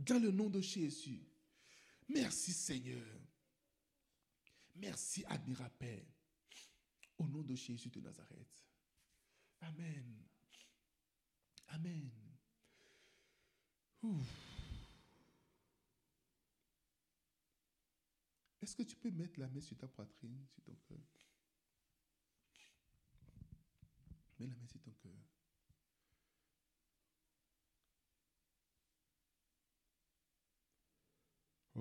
[0.00, 1.22] Dans le nom de Jésus.
[2.08, 3.06] Merci Seigneur.
[4.74, 6.06] Merci admirable Père.
[7.18, 8.66] Au nom de Jésus de Nazareth.
[9.60, 10.24] Amen.
[11.68, 12.10] Amen.
[18.62, 20.98] Est-ce que tu peux mettre la main sur ta poitrine, sur ton cœur?
[24.38, 25.19] Mets la main sur ton cœur.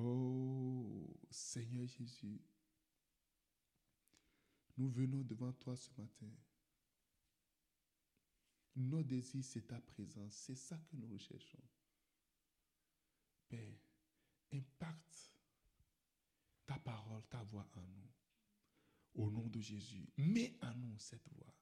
[0.01, 2.41] Oh Seigneur Jésus,
[4.77, 6.31] nous venons devant toi ce matin.
[8.77, 10.33] Nos désirs, c'est ta présence.
[10.35, 11.61] C'est ça que nous recherchons.
[13.49, 13.77] Père,
[14.53, 15.33] impacte
[16.65, 18.11] ta parole, ta voix en nous.
[19.15, 21.53] Au nom de Jésus, mets en nous cette voix.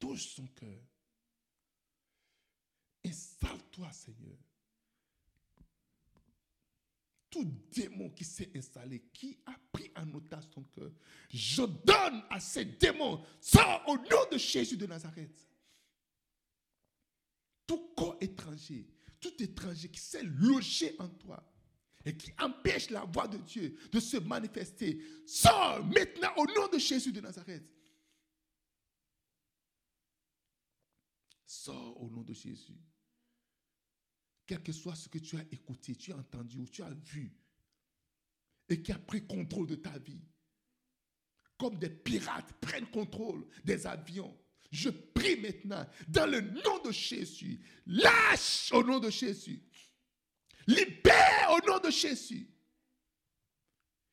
[0.00, 0.82] Touche son cœur.
[3.04, 4.38] Installe-toi, Seigneur
[7.30, 10.90] tout démon qui s'est installé, qui a pris en otage ton cœur,
[11.30, 15.46] je donne à ces démons, ça au nom de Jésus de Nazareth.
[17.66, 18.88] Tout corps étranger,
[19.20, 21.42] tout étranger qui s'est logé en toi
[22.04, 26.78] et qui empêche la voix de Dieu de se manifester, sors maintenant au nom de
[26.78, 27.68] Jésus de Nazareth.
[31.44, 32.78] Sors au nom de Jésus
[34.46, 37.34] quel que soit ce que tu as écouté, tu as entendu ou tu as vu,
[38.68, 40.22] et qui a pris contrôle de ta vie,
[41.58, 44.36] comme des pirates prennent contrôle des avions.
[44.70, 49.62] Je prie maintenant, dans le nom de Jésus, lâche au nom de Jésus,
[50.66, 52.48] libère au nom de Jésus.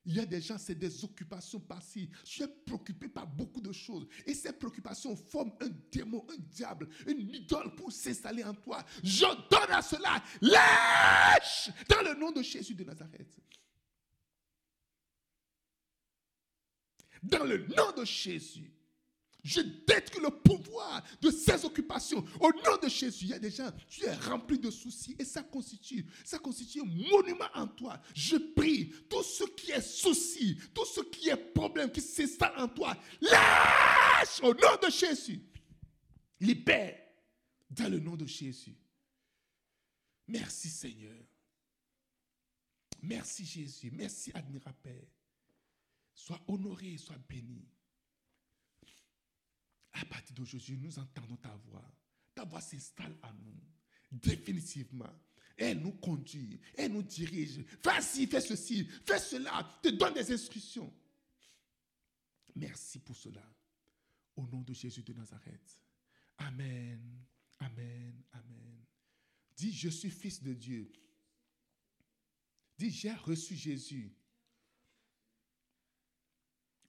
[0.05, 2.09] Il y a des gens, c'est des occupations par-ci.
[2.25, 4.05] Tu es préoccupé par beaucoup de choses.
[4.25, 8.83] Et ces préoccupations forment un démon, un diable, une idole pour s'installer en toi.
[9.01, 10.21] Je donne à cela.
[10.41, 13.39] Lâche dans le nom de Jésus de Nazareth.
[17.21, 18.72] Dans le nom de Jésus.
[19.43, 22.23] Je détruis le pouvoir de ces occupations.
[22.39, 25.25] Au nom de Jésus, il y a des gens, tu es rempli de soucis et
[25.25, 27.99] ça constitue, ça constitue un monument en toi.
[28.15, 32.69] Je prie, tout ce qui est souci, tout ce qui est problème qui s'installe en
[32.69, 35.41] toi, lâche au nom de Jésus.
[36.39, 36.97] Libère
[37.69, 38.77] dans le nom de Jésus.
[40.27, 41.19] Merci Seigneur.
[43.01, 43.91] Merci Jésus.
[43.91, 45.05] Merci admirable.
[46.15, 47.72] Sois honoré, sois béni.
[49.93, 51.85] À partir d'aujourd'hui, nous entendons ta voix.
[52.33, 53.61] Ta voix s'installe en nous,
[54.11, 55.13] définitivement.
[55.55, 57.63] Elle nous conduit, elle nous dirige.
[57.83, 60.91] Vas-y, fais ceci, fais cela, te donne des instructions.
[62.55, 63.43] Merci pour cela.
[64.35, 65.79] Au nom de Jésus de Nazareth.
[66.37, 67.23] Amen,
[67.59, 68.85] amen, amen.
[69.55, 70.91] Dis, je suis fils de Dieu.
[72.77, 74.11] Dis, j'ai reçu Jésus.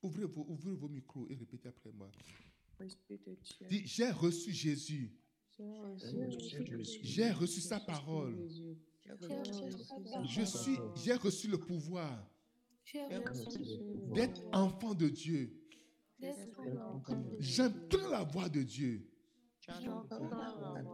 [0.01, 2.11] Ouvrez vos micros et répétez après moi.
[3.69, 5.13] Dis, j'ai reçu Jésus.
[7.03, 8.49] J'ai reçu sa parole.
[10.25, 12.31] Je suis, j'ai reçu le pouvoir
[14.13, 15.61] d'être enfant de Dieu.
[17.39, 19.07] J'entends la voix de Dieu.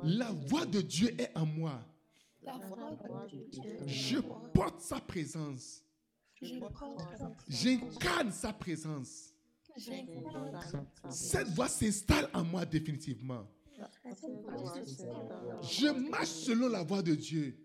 [0.03, 1.85] La voix de Dieu est en moi.
[3.87, 4.19] Je
[4.53, 5.85] porte sa présence.
[7.49, 9.30] J'incarne sa présence.
[11.09, 13.47] Cette voix s'installe en moi définitivement.
[15.63, 17.59] Je marche selon la voix de Dieu.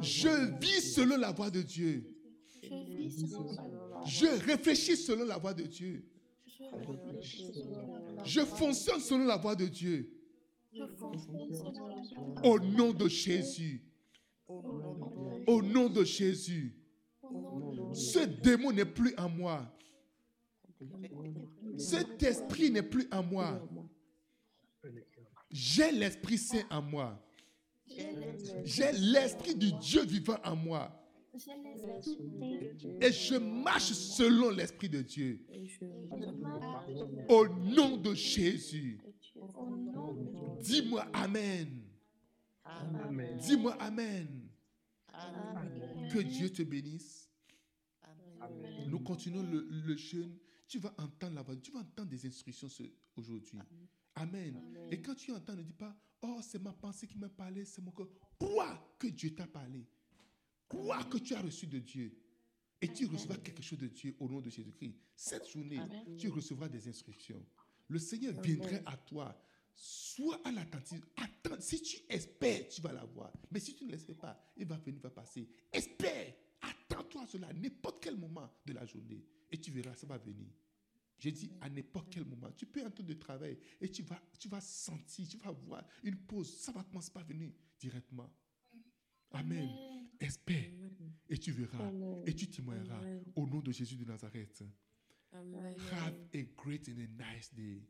[0.00, 2.14] Je vis selon la voix de Dieu.
[4.04, 6.04] Je réfléchis selon la voix de Dieu.
[8.24, 10.12] Je fonctionne selon la voix de Dieu.
[12.42, 13.84] Au nom de Jésus.
[15.46, 16.74] Au nom de Jésus.
[17.92, 19.77] Ce démon n'est plus en moi.
[21.76, 23.60] Cet esprit n'est plus en moi.
[25.50, 27.22] J'ai l'Esprit Saint en moi.
[28.64, 30.94] J'ai l'esprit du Dieu vivant en moi.
[33.00, 35.40] Et je marche selon l'Esprit de Dieu.
[37.28, 38.98] Au nom de Jésus.
[40.60, 41.82] Dis-moi Amen.
[43.40, 44.48] Dis-moi Amen.
[46.12, 47.30] Que Dieu te bénisse.
[48.86, 50.36] Nous continuons le, le jeûne.
[50.68, 51.56] Tu vas entendre la voix.
[51.56, 52.68] Tu vas entendre des instructions
[53.16, 53.58] aujourd'hui.
[54.14, 54.60] Amen.
[54.90, 57.80] Et quand tu entends, ne dis pas, oh, c'est ma pensée qui m'a parlé, c'est
[57.80, 58.08] mon cœur.
[58.38, 59.86] Crois que Dieu t'a parlé.
[60.68, 62.14] Crois que tu as reçu de Dieu.
[62.80, 64.94] Et tu recevras quelque chose de Dieu au nom de Jésus-Christ.
[65.16, 65.80] Cette journée,
[66.18, 67.44] tu recevras des instructions.
[67.88, 69.36] Le Seigneur viendrait à toi.
[69.74, 71.00] Sois à l'attentif.
[71.16, 71.60] Attends.
[71.60, 73.32] Si tu espères, tu vas l'avoir.
[73.50, 75.48] Mais si tu ne l'espères pas, il va venir, il va passer.
[75.72, 76.34] Espère.
[76.60, 79.24] Attends-toi à cela, n'importe quel moment de la journée.
[79.50, 80.48] Et tu verras, ça va venir.
[81.18, 82.50] J'ai dit à n'importe quel moment.
[82.52, 86.16] Tu peux entendre de travail et tu vas, tu vas sentir, tu vas voir une
[86.16, 86.54] pause.
[86.58, 88.30] Ça va commencer par venir directement.
[89.32, 89.68] Amen.
[90.20, 90.70] Espère
[91.28, 91.92] et tu verras
[92.24, 93.02] et tu témoigneras
[93.34, 94.64] au nom de Jésus de Nazareth.
[95.32, 97.82] Have a great and a nice day.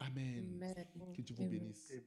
[0.00, 0.60] Amen.
[0.62, 1.12] Amen.
[1.14, 1.94] Que Dieu vous bénisse.